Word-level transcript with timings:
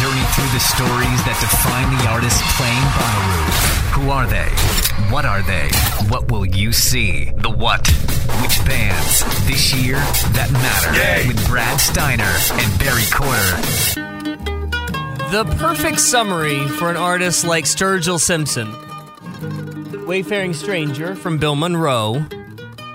Journey 0.00 0.24
through 0.34 0.50
the 0.50 0.58
stories 0.58 1.22
that 1.22 1.38
define 1.40 1.96
the 1.96 2.08
artists 2.10 2.42
playing 2.56 2.82
Bonnaroo. 2.98 3.94
Who 3.94 4.10
are 4.10 4.26
they? 4.26 4.50
What 5.12 5.24
are 5.24 5.40
they? 5.42 5.68
What 6.08 6.32
will 6.32 6.44
you 6.44 6.72
see? 6.72 7.30
The 7.36 7.50
what? 7.50 7.86
Which 8.42 8.58
bands 8.66 9.20
this 9.46 9.72
year 9.72 9.94
that 10.32 10.50
matter? 10.50 10.92
Yay. 10.98 11.28
With 11.28 11.46
Brad 11.46 11.80
Steiner 11.80 12.24
and 12.24 12.78
Barry 12.80 13.04
Courter. 13.12 13.56
The 15.30 15.44
perfect 15.58 16.00
summary 16.00 16.66
for 16.66 16.90
an 16.90 16.96
artist 16.96 17.44
like 17.44 17.64
Sturgill 17.64 18.18
Simpson. 18.18 18.74
Wayfaring 20.06 20.54
Stranger 20.54 21.14
from 21.14 21.38
Bill 21.38 21.54
Monroe. 21.54 22.24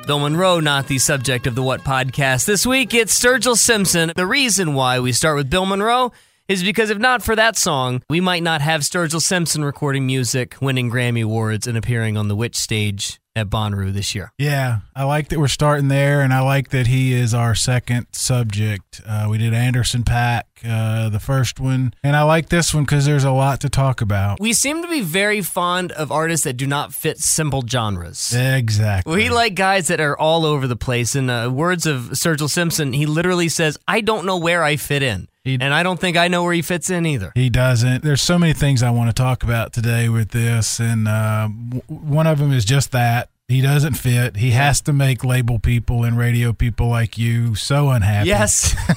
Bill 0.05 0.19
Monroe, 0.19 0.59
not 0.59 0.87
the 0.87 0.97
subject 0.97 1.47
of 1.47 1.55
the 1.55 1.63
What 1.63 1.81
podcast. 1.81 2.45
This 2.45 2.65
week, 2.65 2.93
it's 2.93 3.17
Sturgill 3.17 3.55
Simpson. 3.55 4.11
The 4.15 4.27
reason 4.27 4.73
why 4.73 4.99
we 4.99 5.13
start 5.13 5.37
with 5.37 5.49
Bill 5.49 5.65
Monroe 5.65 6.11
is 6.49 6.63
because 6.63 6.89
if 6.89 6.97
not 6.97 7.21
for 7.21 7.35
that 7.35 7.55
song, 7.57 8.01
we 8.09 8.19
might 8.19 8.43
not 8.43 8.59
have 8.61 8.81
Sturgill 8.81 9.21
Simpson 9.21 9.63
recording 9.63 10.05
music, 10.05 10.57
winning 10.59 10.89
Grammy 10.89 11.23
Awards, 11.23 11.67
and 11.67 11.77
appearing 11.77 12.17
on 12.17 12.27
the 12.27 12.35
Which 12.35 12.55
stage 12.55 13.19
at 13.35 13.49
Bonnaroo 13.49 13.93
this 13.93 14.15
year. 14.15 14.33
Yeah, 14.37 14.79
I 14.95 15.03
like 15.03 15.29
that 15.29 15.39
we're 15.39 15.47
starting 15.47 15.87
there, 15.87 16.21
and 16.21 16.33
I 16.33 16.41
like 16.41 16.69
that 16.69 16.87
he 16.87 17.13
is 17.13 17.33
our 17.33 17.53
second 17.53 18.07
subject. 18.11 18.99
Uh, 19.07 19.27
we 19.29 19.37
did 19.37 19.53
Anderson 19.53 20.03
.Paak, 20.03 20.41
uh, 20.65 21.09
the 21.09 21.19
first 21.19 21.59
one, 21.59 21.93
and 22.03 22.15
I 22.15 22.23
like 22.23 22.49
this 22.49 22.73
one 22.73 22.83
because 22.83 23.05
there's 23.05 23.23
a 23.23 23.31
lot 23.31 23.61
to 23.61 23.69
talk 23.69 24.01
about. 24.01 24.39
We 24.39 24.53
seem 24.53 24.81
to 24.81 24.89
be 24.89 25.01
very 25.01 25.41
fond 25.41 25.91
of 25.91 26.11
artists 26.11 26.43
that 26.45 26.53
do 26.53 26.65
not 26.65 26.93
fit 26.93 27.19
simple 27.19 27.63
genres. 27.65 28.33
Exactly. 28.35 29.15
We 29.15 29.29
like 29.29 29.53
guys 29.53 29.87
that 29.87 30.01
are 30.01 30.17
all 30.17 30.45
over 30.45 30.67
the 30.67 30.75
place. 30.75 31.15
In 31.15 31.29
uh, 31.29 31.49
words 31.49 31.85
of 31.85 32.09
Sturgill 32.13 32.49
Simpson, 32.49 32.93
he 32.93 33.05
literally 33.05 33.49
says, 33.49 33.77
"I 33.87 34.01
don't 34.01 34.25
know 34.25 34.37
where 34.37 34.63
I 34.63 34.75
fit 34.75 35.03
in." 35.03 35.27
He, 35.43 35.57
and 35.59 35.73
I 35.73 35.83
don't 35.83 35.99
think 35.99 36.17
I 36.17 36.27
know 36.27 36.43
where 36.43 36.53
he 36.53 36.61
fits 36.61 36.89
in 36.89 37.05
either. 37.05 37.31
He 37.33 37.49
doesn't. 37.49 38.03
There's 38.03 38.21
so 38.21 38.37
many 38.37 38.53
things 38.53 38.83
I 38.83 38.89
want 38.89 39.09
to 39.09 39.13
talk 39.13 39.43
about 39.43 39.71
today 39.73 40.09
with 40.09 40.29
this, 40.31 40.79
and 40.79 41.07
uh, 41.07 41.47
w- 41.69 41.81
one 41.87 42.27
of 42.27 42.39
them 42.39 42.51
is 42.51 42.65
just 42.65 42.91
that 42.91 43.29
he 43.47 43.61
doesn't 43.61 43.93
fit. 43.95 44.35
He 44.37 44.51
has 44.51 44.79
to 44.81 44.93
make 44.93 45.23
label 45.23 45.57
people 45.57 46.03
and 46.03 46.15
radio 46.17 46.53
people 46.53 46.87
like 46.87 47.17
you 47.17 47.55
so 47.55 47.89
unhappy. 47.89 48.27
Yes. 48.29 48.75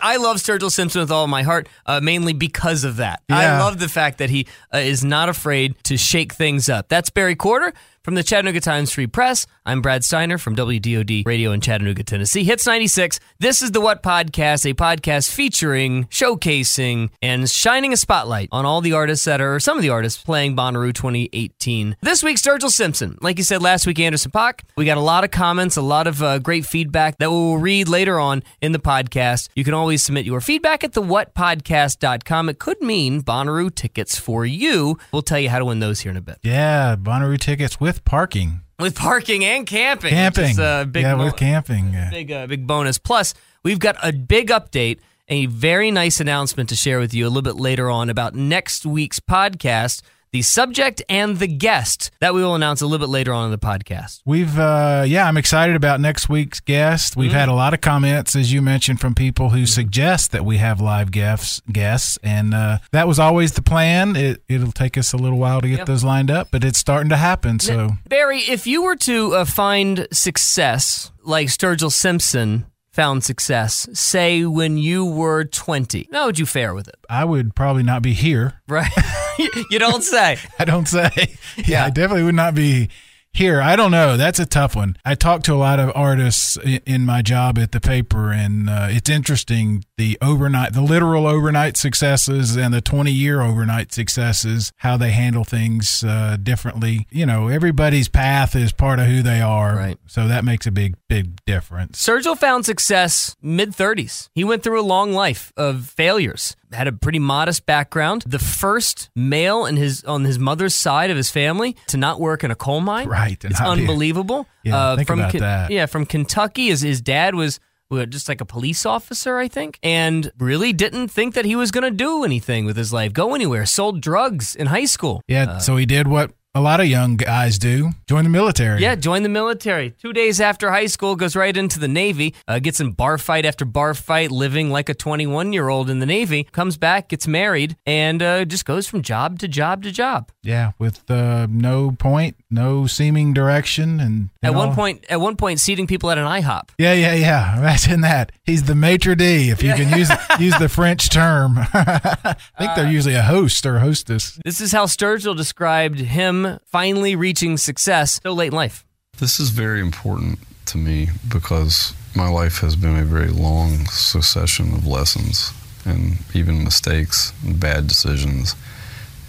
I 0.00 0.16
love 0.16 0.38
Sturgill 0.38 0.70
Simpson 0.72 1.02
with 1.02 1.10
all 1.10 1.26
my 1.26 1.42
heart, 1.42 1.68
uh, 1.84 2.00
mainly 2.00 2.32
because 2.32 2.84
of 2.84 2.96
that. 2.96 3.22
Yeah. 3.28 3.38
I 3.38 3.58
love 3.58 3.78
the 3.78 3.88
fact 3.90 4.18
that 4.18 4.30
he 4.30 4.46
uh, 4.72 4.78
is 4.78 5.04
not 5.04 5.28
afraid 5.28 5.74
to 5.84 5.98
shake 5.98 6.32
things 6.32 6.70
up. 6.70 6.88
That's 6.88 7.10
Barry 7.10 7.36
Courter. 7.36 7.74
From 8.04 8.16
the 8.16 8.22
Chattanooga 8.22 8.60
Times 8.60 8.92
Free 8.92 9.06
Press, 9.06 9.46
I'm 9.64 9.80
Brad 9.80 10.04
Steiner 10.04 10.36
from 10.36 10.54
WDOD 10.54 11.24
Radio 11.26 11.52
in 11.52 11.62
Chattanooga, 11.62 12.04
Tennessee. 12.04 12.44
Hits 12.44 12.66
96. 12.66 13.18
This 13.38 13.62
is 13.62 13.72
the 13.72 13.80
What 13.80 14.02
Podcast, 14.02 14.70
a 14.70 14.74
podcast 14.74 15.30
featuring, 15.32 16.04
showcasing, 16.08 17.08
and 17.22 17.48
shining 17.48 17.94
a 17.94 17.96
spotlight 17.96 18.50
on 18.52 18.66
all 18.66 18.82
the 18.82 18.92
artists 18.92 19.24
that 19.24 19.40
are, 19.40 19.58
some 19.58 19.78
of 19.78 19.82
the 19.82 19.88
artists 19.88 20.22
playing 20.22 20.54
Bonnaroo 20.54 20.92
2018. 20.92 21.96
This 22.02 22.22
week, 22.22 22.36
Sturgill 22.36 22.68
Simpson. 22.68 23.16
Like 23.22 23.38
you 23.38 23.42
said 23.42 23.62
last 23.62 23.86
week, 23.86 23.98
Anderson 23.98 24.30
.Paak. 24.32 24.60
We 24.76 24.84
got 24.84 24.98
a 24.98 25.00
lot 25.00 25.24
of 25.24 25.30
comments, 25.30 25.78
a 25.78 25.82
lot 25.82 26.06
of 26.06 26.22
uh, 26.22 26.40
great 26.40 26.66
feedback 26.66 27.16
that 27.16 27.30
we 27.30 27.36
will 27.36 27.56
read 27.56 27.88
later 27.88 28.20
on 28.20 28.42
in 28.60 28.72
the 28.72 28.78
podcast. 28.78 29.48
You 29.54 29.64
can 29.64 29.72
always 29.72 30.02
submit 30.02 30.26
your 30.26 30.42
feedback 30.42 30.84
at 30.84 30.92
the 30.92 31.00
whatpodcast.com. 31.00 32.50
It 32.50 32.58
could 32.58 32.82
mean 32.82 33.22
Bonnaroo 33.22 33.74
tickets 33.74 34.18
for 34.18 34.44
you. 34.44 34.98
We'll 35.10 35.22
tell 35.22 35.40
you 35.40 35.48
how 35.48 35.58
to 35.58 35.64
win 35.64 35.80
those 35.80 36.00
here 36.00 36.10
in 36.10 36.18
a 36.18 36.20
bit. 36.20 36.36
Yeah, 36.42 36.96
Bonnaroo 36.96 37.38
tickets 37.38 37.80
with 37.80 37.93
with 37.94 38.04
parking. 38.04 38.60
With 38.80 38.96
parking 38.96 39.44
and 39.44 39.66
camping. 39.66 40.10
Camping. 40.10 40.58
a 40.58 40.84
big 40.84 41.02
yeah, 41.02 41.14
with 41.14 41.36
camping. 41.36 41.92
Yeah. 41.92 42.10
Big, 42.10 42.32
uh, 42.32 42.46
big 42.48 42.66
bonus. 42.66 42.98
Plus, 42.98 43.34
we've 43.62 43.78
got 43.78 43.96
a 44.02 44.12
big 44.12 44.48
update, 44.48 44.98
a 45.28 45.46
very 45.46 45.92
nice 45.92 46.18
announcement 46.18 46.68
to 46.70 46.74
share 46.74 46.98
with 46.98 47.14
you 47.14 47.24
a 47.24 47.28
little 47.28 47.42
bit 47.42 47.54
later 47.54 47.88
on 47.88 48.10
about 48.10 48.34
next 48.34 48.84
week's 48.84 49.20
podcast 49.20 50.02
the 50.34 50.42
subject 50.42 51.00
and 51.08 51.38
the 51.38 51.46
guest 51.46 52.10
that 52.18 52.34
we 52.34 52.42
will 52.42 52.56
announce 52.56 52.80
a 52.80 52.86
little 52.88 53.06
bit 53.06 53.10
later 53.10 53.32
on 53.32 53.44
in 53.44 53.50
the 53.52 53.56
podcast. 53.56 54.20
We've, 54.26 54.58
uh, 54.58 55.04
yeah, 55.06 55.28
I'm 55.28 55.36
excited 55.36 55.76
about 55.76 56.00
next 56.00 56.28
week's 56.28 56.58
guest. 56.58 57.16
We've 57.16 57.30
mm-hmm. 57.30 57.38
had 57.38 57.48
a 57.48 57.54
lot 57.54 57.72
of 57.72 57.80
comments, 57.80 58.34
as 58.34 58.52
you 58.52 58.60
mentioned, 58.60 59.00
from 59.00 59.14
people 59.14 59.50
who 59.50 59.64
suggest 59.64 60.32
that 60.32 60.44
we 60.44 60.56
have 60.56 60.80
live 60.80 61.12
guests, 61.12 61.62
guests, 61.70 62.18
and 62.24 62.52
uh, 62.52 62.78
that 62.90 63.06
was 63.06 63.20
always 63.20 63.52
the 63.52 63.62
plan. 63.62 64.16
It, 64.16 64.42
it'll 64.48 64.72
take 64.72 64.98
us 64.98 65.12
a 65.12 65.16
little 65.16 65.38
while 65.38 65.60
to 65.60 65.68
get 65.68 65.78
yep. 65.78 65.86
those 65.86 66.02
lined 66.02 66.32
up, 66.32 66.48
but 66.50 66.64
it's 66.64 66.80
starting 66.80 67.10
to 67.10 67.16
happen. 67.16 67.60
So, 67.60 67.86
now, 67.86 67.98
Barry, 68.08 68.40
if 68.40 68.66
you 68.66 68.82
were 68.82 68.96
to 68.96 69.36
uh, 69.36 69.44
find 69.44 70.08
success 70.10 71.12
like 71.22 71.46
Sturgill 71.46 71.92
Simpson 71.92 72.66
found 72.94 73.24
success, 73.24 73.88
say 73.92 74.44
when 74.44 74.78
you 74.78 75.04
were 75.04 75.44
20, 75.44 76.08
how 76.12 76.26
would 76.26 76.38
you 76.38 76.46
fare 76.46 76.72
with 76.74 76.86
it? 76.86 76.94
I 77.10 77.24
would 77.24 77.56
probably 77.56 77.82
not 77.82 78.02
be 78.02 78.12
here. 78.12 78.60
Right. 78.68 78.90
you 79.70 79.80
don't 79.80 80.04
say. 80.04 80.38
I 80.60 80.64
don't 80.64 80.86
say. 80.86 81.10
Yeah, 81.56 81.64
yeah, 81.66 81.84
I 81.86 81.90
definitely 81.90 82.22
would 82.22 82.36
not 82.36 82.54
be 82.54 82.90
here, 83.34 83.60
I 83.60 83.74
don't 83.74 83.90
know. 83.90 84.16
That's 84.16 84.38
a 84.38 84.46
tough 84.46 84.76
one. 84.76 84.96
I 85.04 85.16
talk 85.16 85.42
to 85.44 85.54
a 85.54 85.56
lot 85.56 85.80
of 85.80 85.90
artists 85.94 86.56
in 86.86 87.04
my 87.04 87.20
job 87.20 87.58
at 87.58 87.72
the 87.72 87.80
paper, 87.80 88.30
and 88.32 88.70
uh, 88.70 88.86
it's 88.90 89.10
interesting 89.10 89.84
the 89.98 90.16
overnight, 90.22 90.72
the 90.72 90.80
literal 90.80 91.26
overnight 91.26 91.76
successes 91.76 92.56
and 92.56 92.72
the 92.72 92.80
20 92.80 93.10
year 93.10 93.42
overnight 93.42 93.92
successes, 93.92 94.72
how 94.78 94.96
they 94.96 95.10
handle 95.10 95.42
things 95.42 96.04
uh, 96.04 96.36
differently. 96.40 97.08
You 97.10 97.26
know, 97.26 97.48
everybody's 97.48 98.08
path 98.08 98.54
is 98.54 98.72
part 98.72 99.00
of 99.00 99.06
who 99.06 99.20
they 99.20 99.40
are. 99.40 99.74
Right. 99.74 99.98
So 100.06 100.28
that 100.28 100.44
makes 100.44 100.66
a 100.66 100.70
big, 100.70 100.94
big 101.08 101.44
difference. 101.44 102.00
Sturgill 102.00 102.38
found 102.38 102.64
success 102.64 103.34
mid 103.42 103.70
30s. 103.70 104.28
He 104.34 104.44
went 104.44 104.62
through 104.62 104.80
a 104.80 104.82
long 104.82 105.12
life 105.12 105.52
of 105.56 105.86
failures 105.86 106.54
had 106.74 106.86
a 106.88 106.92
pretty 106.92 107.18
modest 107.18 107.66
background. 107.66 108.24
The 108.26 108.38
first 108.38 109.10
male 109.14 109.64
in 109.64 109.76
his 109.76 110.04
on 110.04 110.24
his 110.24 110.38
mother's 110.38 110.74
side 110.74 111.10
of 111.10 111.16
his 111.16 111.30
family 111.30 111.76
to 111.88 111.96
not 111.96 112.20
work 112.20 112.44
in 112.44 112.50
a 112.50 112.54
coal 112.54 112.80
mine. 112.80 113.08
Right, 113.08 113.42
it's 113.44 113.60
unbelievable. 113.60 114.46
Yeah, 114.62 114.76
uh, 114.76 114.96
think 114.96 115.06
from 115.06 115.20
about 115.20 115.32
that. 115.32 115.70
Yeah, 115.70 115.86
from 115.86 116.06
Kentucky. 116.06 116.68
His 116.68 116.82
his 116.82 117.00
dad 117.00 117.34
was 117.34 117.60
just 118.08 118.28
like 118.28 118.40
a 118.40 118.44
police 118.44 118.84
officer, 118.84 119.38
I 119.38 119.48
think, 119.48 119.78
and 119.82 120.30
really 120.38 120.72
didn't 120.72 121.08
think 121.08 121.34
that 121.34 121.44
he 121.44 121.54
was 121.54 121.70
going 121.70 121.84
to 121.84 121.90
do 121.90 122.24
anything 122.24 122.64
with 122.64 122.76
his 122.76 122.92
life, 122.92 123.12
go 123.12 123.34
anywhere. 123.34 123.66
Sold 123.66 124.00
drugs 124.00 124.56
in 124.56 124.66
high 124.66 124.86
school. 124.86 125.22
Yeah, 125.28 125.44
uh, 125.44 125.58
so 125.60 125.76
he 125.76 125.86
did 125.86 126.08
what 126.08 126.32
a 126.56 126.60
lot 126.60 126.78
of 126.78 126.86
young 126.86 127.16
guys 127.16 127.58
do. 127.58 127.90
Join 128.06 128.22
the 128.22 128.30
military. 128.30 128.80
Yeah, 128.80 128.94
join 128.94 129.24
the 129.24 129.28
military. 129.28 129.90
Two 129.90 130.12
days 130.12 130.40
after 130.40 130.70
high 130.70 130.86
school, 130.86 131.16
goes 131.16 131.34
right 131.34 131.56
into 131.56 131.80
the 131.80 131.88
Navy, 131.88 132.32
uh, 132.46 132.60
gets 132.60 132.78
in 132.78 132.92
bar 132.92 133.18
fight 133.18 133.44
after 133.44 133.64
bar 133.64 133.92
fight, 133.92 134.30
living 134.30 134.70
like 134.70 134.88
a 134.88 134.94
21 134.94 135.52
year 135.52 135.68
old 135.68 135.90
in 135.90 135.98
the 135.98 136.06
Navy, 136.06 136.44
comes 136.44 136.76
back, 136.76 137.08
gets 137.08 137.26
married, 137.26 137.76
and 137.86 138.22
uh, 138.22 138.44
just 138.44 138.64
goes 138.64 138.86
from 138.86 139.02
job 139.02 139.40
to 139.40 139.48
job 139.48 139.82
to 139.82 139.90
job. 139.90 140.30
Yeah, 140.44 140.72
with 140.78 141.10
uh, 141.10 141.48
no 141.50 141.90
point, 141.90 142.36
no 142.54 142.86
seeming 142.86 143.34
direction, 143.34 144.00
and, 144.00 144.30
At 144.42 144.48
and 144.48 144.56
one 144.56 144.74
point, 144.74 145.04
at 145.10 145.20
one 145.20 145.36
point, 145.36 145.60
seating 145.60 145.86
people 145.86 146.10
at 146.10 146.16
an 146.18 146.24
IHOP. 146.24 146.70
Yeah, 146.78 146.92
yeah, 146.94 147.14
yeah. 147.14 147.58
Imagine 147.58 148.00
that. 148.02 148.32
He's 148.44 148.62
the 148.62 148.74
maitre 148.74 149.14
d, 149.16 149.50
if 149.50 149.62
you 149.62 149.74
can 149.74 149.98
use 149.98 150.10
use 150.38 150.56
the 150.58 150.68
French 150.68 151.10
term. 151.10 151.58
I 151.74 152.36
think 152.58 152.70
Uh, 152.70 152.74
they're 152.76 152.90
usually 152.90 153.14
a 153.14 153.22
host 153.22 153.66
or 153.66 153.80
hostess. 153.80 154.38
This 154.44 154.60
is 154.60 154.72
how 154.72 154.86
Sturgill 154.86 155.36
described 155.36 155.98
him 155.98 156.58
finally 156.64 157.16
reaching 157.16 157.56
success 157.56 158.20
so 158.22 158.32
late 158.32 158.48
in 158.52 158.54
life. 158.54 158.84
This 159.18 159.38
is 159.38 159.50
very 159.50 159.80
important 159.80 160.38
to 160.66 160.78
me 160.78 161.08
because 161.28 161.92
my 162.16 162.28
life 162.28 162.58
has 162.60 162.76
been 162.76 162.96
a 162.96 163.04
very 163.04 163.28
long 163.30 163.86
succession 163.86 164.72
of 164.74 164.86
lessons 164.86 165.52
and 165.84 166.16
even 166.32 166.64
mistakes 166.64 167.32
and 167.44 167.60
bad 167.60 167.86
decisions. 167.86 168.54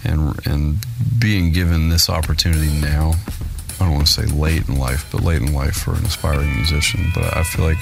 And, 0.06 0.46
and 0.46 0.76
being 1.18 1.52
given 1.52 1.88
this 1.88 2.08
opportunity 2.08 2.72
now, 2.80 3.14
I 3.78 3.84
don't 3.84 3.94
want 3.94 4.06
to 4.06 4.12
say 4.12 4.26
late 4.26 4.68
in 4.68 4.78
life, 4.78 5.06
but 5.12 5.22
late 5.22 5.42
in 5.42 5.52
life 5.52 5.74
for 5.76 5.94
an 5.94 6.04
aspiring 6.04 6.54
musician. 6.54 7.10
But 7.14 7.36
I 7.36 7.42
feel 7.42 7.64
like 7.64 7.78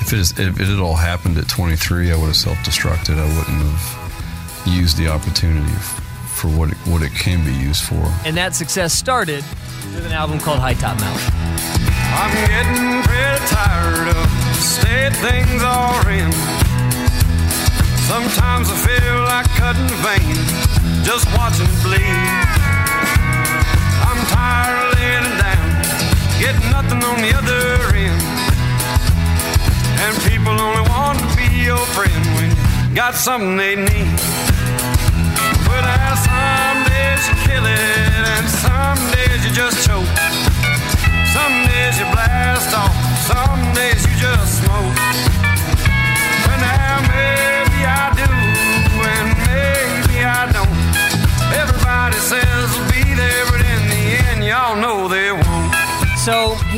if 0.00 0.12
it, 0.12 0.18
is, 0.18 0.30
if 0.38 0.60
it 0.60 0.66
had 0.66 0.78
all 0.78 0.96
happened 0.96 1.36
at 1.38 1.48
23, 1.48 2.12
I 2.12 2.16
would 2.16 2.26
have 2.26 2.36
self 2.36 2.56
destructed. 2.58 3.18
I 3.18 3.26
wouldn't 3.36 3.62
have 3.66 4.66
used 4.66 4.96
the 4.96 5.08
opportunity 5.08 5.72
for 6.34 6.48
what 6.48 6.70
it, 6.70 6.76
what 6.86 7.02
it 7.02 7.12
can 7.12 7.44
be 7.44 7.52
used 7.52 7.84
for. 7.84 8.02
And 8.24 8.36
that 8.36 8.54
success 8.54 8.92
started 8.92 9.44
with 9.94 10.06
an 10.06 10.12
album 10.12 10.38
called 10.38 10.60
High 10.60 10.74
Top 10.74 10.98
Mountain. 10.98 11.32
I'm 12.14 12.32
getting 12.48 13.02
pretty 13.02 13.46
tired 13.46 14.08
of 14.08 14.14
the 14.14 14.54
state 14.54 15.12
things 15.16 15.62
are 15.62 16.10
in. 16.10 16.61
Sometimes 18.12 18.68
I 18.68 18.76
feel 18.76 19.24
like 19.24 19.48
cutting 19.56 19.88
veins, 20.04 20.52
just 21.02 21.24
watching 21.32 21.64
it 21.64 21.82
bleed. 21.82 22.44
I'm 24.04 24.20
tired 24.28 24.76
of 24.84 24.98
laying 25.00 25.32
down, 25.40 25.68
getting 26.36 26.68
nothing 26.68 27.00
on 27.08 27.16
the 27.24 27.32
other 27.32 27.96
end. 27.96 28.20
And 30.04 30.12
people 30.28 30.52
only 30.60 30.84
want 30.90 31.20
to 31.20 31.28
be 31.40 31.64
your 31.64 31.80
friend 31.96 32.22
when 32.36 32.50
you 32.50 32.94
got 32.94 33.14
something 33.14 33.56
they 33.56 33.76
need. 33.76 34.20
But 35.64 35.80
uh, 35.80 36.14
some 36.28 36.84
days 36.92 37.22
you 37.28 37.34
kill 37.48 37.64
it, 37.64 38.12
and 38.36 38.46
some 38.60 39.00
days 39.16 39.40
you 39.46 39.52
just 39.52 39.88
choke. 39.88 40.31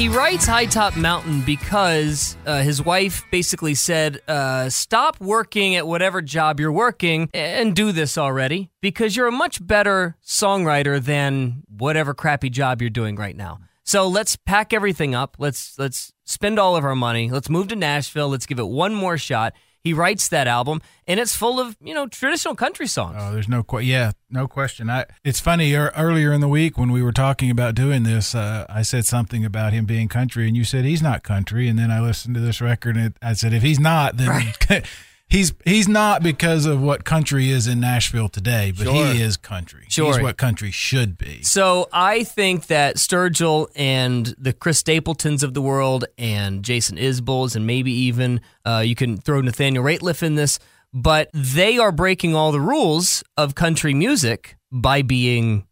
He 0.04 0.10
writes 0.10 0.44
High 0.44 0.66
Top 0.66 0.98
Mountain 0.98 1.40
because 1.46 2.36
uh, 2.44 2.60
his 2.60 2.82
wife 2.82 3.24
basically 3.30 3.74
said, 3.74 4.20
uh, 4.28 4.68
Stop 4.68 5.18
working 5.18 5.76
at 5.76 5.86
whatever 5.86 6.20
job 6.20 6.60
you're 6.60 6.70
working 6.70 7.30
and 7.32 7.74
do 7.74 7.90
this 7.90 8.18
already 8.18 8.70
because 8.82 9.16
you're 9.16 9.28
a 9.28 9.32
much 9.32 9.66
better 9.66 10.18
songwriter 10.22 11.02
than 11.02 11.62
whatever 11.74 12.12
crappy 12.12 12.50
job 12.50 12.82
you're 12.82 12.90
doing 12.90 13.16
right 13.16 13.34
now. 13.34 13.60
So 13.84 14.06
let's 14.06 14.36
pack 14.36 14.74
everything 14.74 15.14
up. 15.14 15.36
Let's 15.38 15.78
let's 15.78 16.12
spend 16.24 16.58
all 16.58 16.76
of 16.76 16.84
our 16.84 16.94
money. 16.94 17.30
Let's 17.30 17.48
move 17.48 17.68
to 17.68 17.76
Nashville. 17.76 18.28
Let's 18.28 18.44
give 18.44 18.58
it 18.58 18.68
one 18.68 18.94
more 18.94 19.16
shot. 19.16 19.54
He 19.84 19.92
writes 19.92 20.28
that 20.28 20.46
album, 20.48 20.80
and 21.06 21.20
it's 21.20 21.36
full 21.36 21.60
of 21.60 21.76
you 21.80 21.92
know 21.92 22.06
traditional 22.08 22.54
country 22.54 22.86
songs. 22.86 23.16
Oh, 23.20 23.32
there's 23.32 23.48
no 23.48 23.62
que- 23.62 23.80
yeah, 23.82 24.12
no 24.30 24.48
question. 24.48 24.88
I 24.88 25.04
it's 25.22 25.40
funny 25.40 25.70
ear- 25.72 25.92
earlier 25.94 26.32
in 26.32 26.40
the 26.40 26.48
week 26.48 26.78
when 26.78 26.90
we 26.90 27.02
were 27.02 27.12
talking 27.12 27.50
about 27.50 27.74
doing 27.74 28.02
this, 28.02 28.34
uh, 28.34 28.64
I 28.68 28.80
said 28.80 29.04
something 29.04 29.44
about 29.44 29.74
him 29.74 29.84
being 29.84 30.08
country, 30.08 30.48
and 30.48 30.56
you 30.56 30.64
said 30.64 30.86
he's 30.86 31.02
not 31.02 31.22
country, 31.22 31.68
and 31.68 31.78
then 31.78 31.90
I 31.90 32.00
listened 32.00 32.34
to 32.34 32.40
this 32.40 32.62
record, 32.62 32.96
and 32.96 33.06
it, 33.08 33.16
I 33.20 33.34
said 33.34 33.52
if 33.52 33.62
he's 33.62 33.78
not, 33.78 34.16
then 34.16 34.52
he's 35.28 35.52
he's 35.64 35.88
not 35.88 36.22
because 36.22 36.66
of 36.66 36.80
what 36.80 37.04
country 37.04 37.50
is 37.50 37.66
in 37.66 37.80
Nashville 37.80 38.28
today, 38.28 38.72
but 38.76 38.84
Sure. 38.84 39.12
he 39.12 39.20
is 39.22 39.36
country. 39.36 39.84
Sure. 39.88 40.12
he's 40.14 40.22
what 40.22 40.36
country 40.36 40.70
should 40.70 41.18
be. 41.18 41.42
So 41.42 41.88
I 41.92 42.24
think 42.24 42.66
that 42.68 42.96
Sturgill 42.96 43.68
and 43.74 44.34
the 44.38 44.52
Chris 44.52 44.78
Stapletons 44.78 45.42
of 45.42 45.54
the 45.54 45.62
world 45.62 46.04
and 46.18 46.62
Jason 46.62 46.96
Isbells 46.98 47.56
and 47.56 47.66
maybe 47.66 47.92
even 47.92 48.40
uh, 48.64 48.82
you 48.84 48.94
can 48.94 49.16
throw 49.18 49.40
Nathaniel 49.40 49.84
Rateliff 49.84 50.22
in 50.22 50.34
this, 50.34 50.58
but 50.92 51.30
they 51.34 51.78
are 51.78 51.92
breaking 51.92 52.34
all 52.34 52.52
the 52.52 52.60
rules 52.60 53.24
of 53.36 53.54
country 53.54 53.94
music 53.94 54.56
by 54.70 55.02
being 55.02 55.66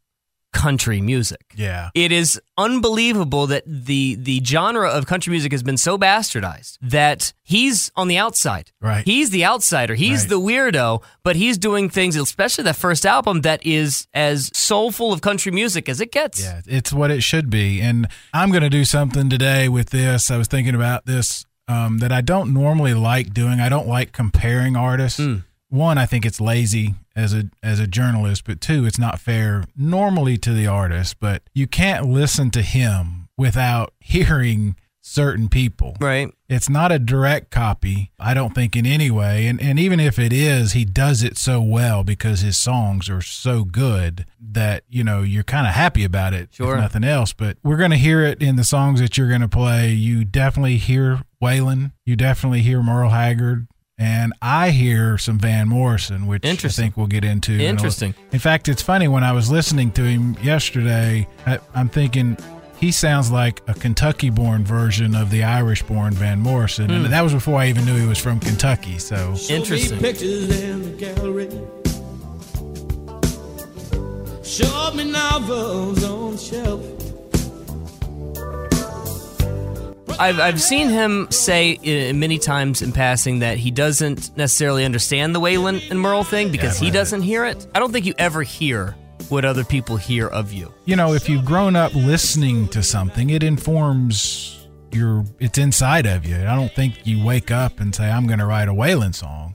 country 0.52 1.00
music. 1.00 1.40
Yeah. 1.56 1.90
It 1.94 2.12
is 2.12 2.40
unbelievable 2.58 3.46
that 3.48 3.64
the 3.66 4.14
the 4.16 4.42
genre 4.44 4.88
of 4.88 5.06
country 5.06 5.30
music 5.30 5.52
has 5.52 5.62
been 5.62 5.76
so 5.76 5.96
bastardized 5.98 6.78
that 6.82 7.32
he's 7.42 7.90
on 7.96 8.08
the 8.08 8.18
outside. 8.18 8.70
Right. 8.80 9.04
He's 9.04 9.30
the 9.30 9.44
outsider. 9.44 9.94
He's 9.94 10.20
Right. 10.22 10.28
the 10.30 10.40
weirdo, 10.40 11.02
but 11.22 11.36
he's 11.36 11.58
doing 11.58 11.88
things, 11.90 12.16
especially 12.16 12.64
that 12.64 12.76
first 12.76 13.04
album, 13.06 13.40
that 13.42 13.64
is 13.66 14.06
as 14.14 14.50
soulful 14.56 15.12
of 15.12 15.20
country 15.20 15.52
music 15.52 15.88
as 15.88 16.00
it 16.00 16.12
gets. 16.12 16.40
Yeah, 16.42 16.60
it's 16.66 16.92
what 16.92 17.10
it 17.10 17.22
should 17.22 17.48
be. 17.50 17.80
And 17.80 18.06
I'm 18.32 18.50
going 18.50 18.62
to 18.62 18.70
do 18.70 18.84
something 18.84 19.28
today 19.30 19.68
with 19.68 19.90
this. 19.90 20.30
I 20.30 20.36
was 20.36 20.48
thinking 20.48 20.74
about 20.74 21.06
this 21.06 21.44
um, 21.68 21.98
that 21.98 22.12
I 22.12 22.20
don't 22.20 22.52
normally 22.52 22.94
like 22.94 23.32
doing. 23.32 23.60
I 23.60 23.68
don't 23.68 23.88
like 23.88 24.12
comparing 24.12 24.76
artists. 24.76 25.20
One, 25.68 25.96
I 25.96 26.04
think 26.06 26.26
it's 26.26 26.40
lazy 26.40 26.94
as 27.16 27.34
a 27.34 27.44
as 27.62 27.78
a 27.80 27.86
journalist, 27.86 28.44
but 28.44 28.60
two, 28.60 28.86
it's 28.86 28.98
not 28.98 29.20
fair 29.20 29.64
normally 29.76 30.36
to 30.38 30.52
the 30.52 30.66
artist. 30.66 31.18
But 31.20 31.42
you 31.54 31.66
can't 31.66 32.06
listen 32.06 32.50
to 32.52 32.62
him 32.62 33.28
without 33.36 33.92
hearing 34.00 34.76
certain 35.04 35.48
people. 35.48 35.96
Right. 36.00 36.28
It's 36.48 36.68
not 36.68 36.92
a 36.92 36.98
direct 37.00 37.50
copy, 37.50 38.12
I 38.20 38.34
don't 38.34 38.54
think 38.54 38.76
in 38.76 38.86
any 38.86 39.10
way. 39.10 39.48
And 39.48 39.60
and 39.60 39.78
even 39.78 39.98
if 39.98 40.16
it 40.18 40.32
is, 40.32 40.72
he 40.72 40.84
does 40.84 41.22
it 41.24 41.36
so 41.36 41.60
well 41.60 42.04
because 42.04 42.40
his 42.40 42.56
songs 42.56 43.10
are 43.10 43.20
so 43.20 43.64
good 43.64 44.26
that, 44.40 44.84
you 44.88 45.02
know, 45.02 45.22
you're 45.22 45.42
kind 45.42 45.66
of 45.66 45.72
happy 45.72 46.04
about 46.04 46.34
it 46.34 46.50
Sure. 46.52 46.74
if 46.76 46.80
nothing 46.80 47.02
else. 47.04 47.32
But 47.32 47.56
we're 47.64 47.78
going 47.78 47.90
to 47.90 47.96
hear 47.96 48.22
it 48.22 48.40
in 48.42 48.54
the 48.56 48.64
songs 48.64 49.00
that 49.00 49.18
you're 49.18 49.28
going 49.28 49.40
to 49.40 49.48
play. 49.48 49.90
You 49.90 50.24
definitely 50.24 50.76
hear 50.76 51.22
Waylon, 51.42 51.92
you 52.06 52.14
definitely 52.14 52.60
hear 52.62 52.80
Merle 52.82 53.10
Haggard, 53.10 53.66
and 53.98 54.32
I 54.40 54.70
hear 54.70 55.18
some 55.18 55.38
Van 55.38 55.68
Morrison, 55.68 56.26
which 56.26 56.44
I 56.44 56.54
think 56.54 56.96
we'll 56.96 57.06
get 57.06 57.24
into. 57.24 57.52
in 57.52 57.60
Interesting. 57.60 58.14
In 58.32 58.38
fact, 58.38 58.68
it's 58.68 58.82
funny 58.82 59.08
when 59.08 59.24
I 59.24 59.32
was 59.32 59.50
listening 59.50 59.90
to 59.92 60.02
him 60.02 60.36
yesterday, 60.42 61.26
I, 61.46 61.58
I'm 61.74 61.88
thinking 61.88 62.36
he 62.78 62.90
sounds 62.90 63.30
like 63.30 63.62
a 63.68 63.74
Kentucky 63.74 64.30
born 64.30 64.64
version 64.64 65.14
of 65.14 65.30
the 65.30 65.44
Irish 65.44 65.82
born 65.84 66.14
Van 66.14 66.40
Morrison. 66.40 66.86
Hmm. 66.86 67.04
And 67.04 67.12
that 67.12 67.22
was 67.22 67.32
before 67.32 67.60
I 67.60 67.68
even 67.68 67.84
knew 67.84 67.96
he 67.96 68.06
was 68.06 68.18
from 68.18 68.40
Kentucky. 68.40 68.98
So 68.98 69.34
Interesting. 69.48 70.00
pictures 70.00 70.60
in 70.60 70.82
the 70.82 70.96
gallery. 70.96 71.48
Show 74.42 74.92
me 74.94 75.04
novels 75.10 76.02
on 76.04 76.32
the 76.32 76.38
shelf. 76.38 77.11
I've, 80.18 80.38
I've 80.40 80.60
seen 80.62 80.88
him 80.88 81.30
say 81.30 81.76
uh, 82.10 82.14
many 82.14 82.38
times 82.38 82.82
in 82.82 82.92
passing 82.92 83.40
that 83.40 83.58
he 83.58 83.70
doesn't 83.70 84.36
necessarily 84.36 84.84
understand 84.84 85.34
the 85.34 85.40
Waylon 85.40 85.90
and 85.90 86.00
Merle 86.00 86.24
thing 86.24 86.50
because 86.52 86.78
he 86.78 86.90
doesn't 86.90 87.22
hear 87.22 87.44
it. 87.44 87.66
I 87.74 87.78
don't 87.78 87.92
think 87.92 88.06
you 88.06 88.14
ever 88.18 88.42
hear 88.42 88.94
what 89.28 89.44
other 89.44 89.64
people 89.64 89.96
hear 89.96 90.28
of 90.28 90.52
you. 90.52 90.72
you 90.84 90.96
know, 90.96 91.14
if 91.14 91.28
you've 91.28 91.44
grown 91.44 91.76
up 91.76 91.94
listening 91.94 92.68
to 92.68 92.82
something, 92.82 93.30
it 93.30 93.42
informs 93.42 94.66
your. 94.92 95.24
It's 95.38 95.58
inside 95.58 96.06
of 96.06 96.26
you. 96.26 96.36
I 96.36 96.54
don't 96.54 96.72
think 96.72 97.06
you 97.06 97.24
wake 97.24 97.50
up 97.50 97.80
and 97.80 97.94
say, 97.94 98.10
"I'm 98.10 98.26
going 98.26 98.40
to 98.40 98.46
write 98.46 98.68
a 98.68 98.72
Waylon 98.74 99.14
song." 99.14 99.54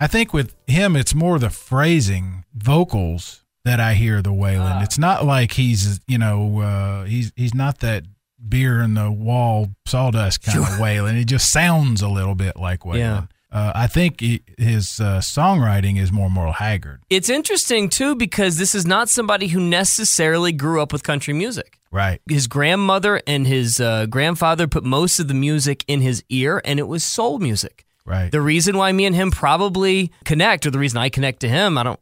I 0.00 0.06
think 0.06 0.32
with 0.32 0.54
him, 0.66 0.94
it's 0.96 1.14
more 1.14 1.38
the 1.38 1.50
phrasing, 1.50 2.44
vocals 2.54 3.42
that 3.64 3.80
I 3.80 3.94
hear 3.94 4.22
the 4.22 4.30
Waylon. 4.32 4.82
It's 4.84 4.98
not 4.98 5.24
like 5.26 5.52
he's, 5.52 6.00
you 6.06 6.16
know, 6.16 6.60
uh, 6.60 7.04
he's 7.04 7.32
he's 7.36 7.54
not 7.54 7.80
that 7.80 8.04
beer 8.46 8.80
in 8.80 8.94
the 8.94 9.10
wall 9.10 9.68
sawdust 9.86 10.42
kind 10.42 10.58
of 10.58 10.64
Waylon. 10.64 11.20
It 11.20 11.24
just 11.24 11.50
sounds 11.50 12.02
a 12.02 12.08
little 12.08 12.34
bit 12.34 12.56
like 12.56 12.80
Waylon. 12.80 12.98
Yeah. 12.98 13.22
Uh, 13.50 13.72
I 13.74 13.86
think 13.86 14.20
he, 14.20 14.42
his 14.58 15.00
uh, 15.00 15.20
songwriting 15.20 15.98
is 15.98 16.12
more 16.12 16.28
Merle 16.30 16.52
Haggard. 16.52 17.00
It's 17.08 17.30
interesting 17.30 17.88
too 17.88 18.14
because 18.14 18.58
this 18.58 18.74
is 18.74 18.86
not 18.86 19.08
somebody 19.08 19.48
who 19.48 19.60
necessarily 19.60 20.52
grew 20.52 20.82
up 20.82 20.92
with 20.92 21.02
country 21.02 21.32
music. 21.32 21.78
Right. 21.90 22.20
His 22.28 22.46
grandmother 22.46 23.22
and 23.26 23.46
his 23.46 23.80
uh, 23.80 24.04
grandfather 24.06 24.66
put 24.66 24.84
most 24.84 25.18
of 25.18 25.28
the 25.28 25.34
music 25.34 25.84
in 25.88 26.02
his 26.02 26.22
ear, 26.28 26.60
and 26.64 26.78
it 26.78 26.86
was 26.86 27.02
soul 27.02 27.38
music. 27.38 27.86
Right. 28.04 28.30
The 28.30 28.42
reason 28.42 28.76
why 28.76 28.92
me 28.92 29.06
and 29.06 29.14
him 29.14 29.30
probably 29.30 30.12
connect, 30.24 30.66
or 30.66 30.70
the 30.70 30.78
reason 30.78 30.98
I 30.98 31.08
connect 31.08 31.40
to 31.40 31.48
him, 31.48 31.78
I 31.78 31.82
don't. 31.84 32.00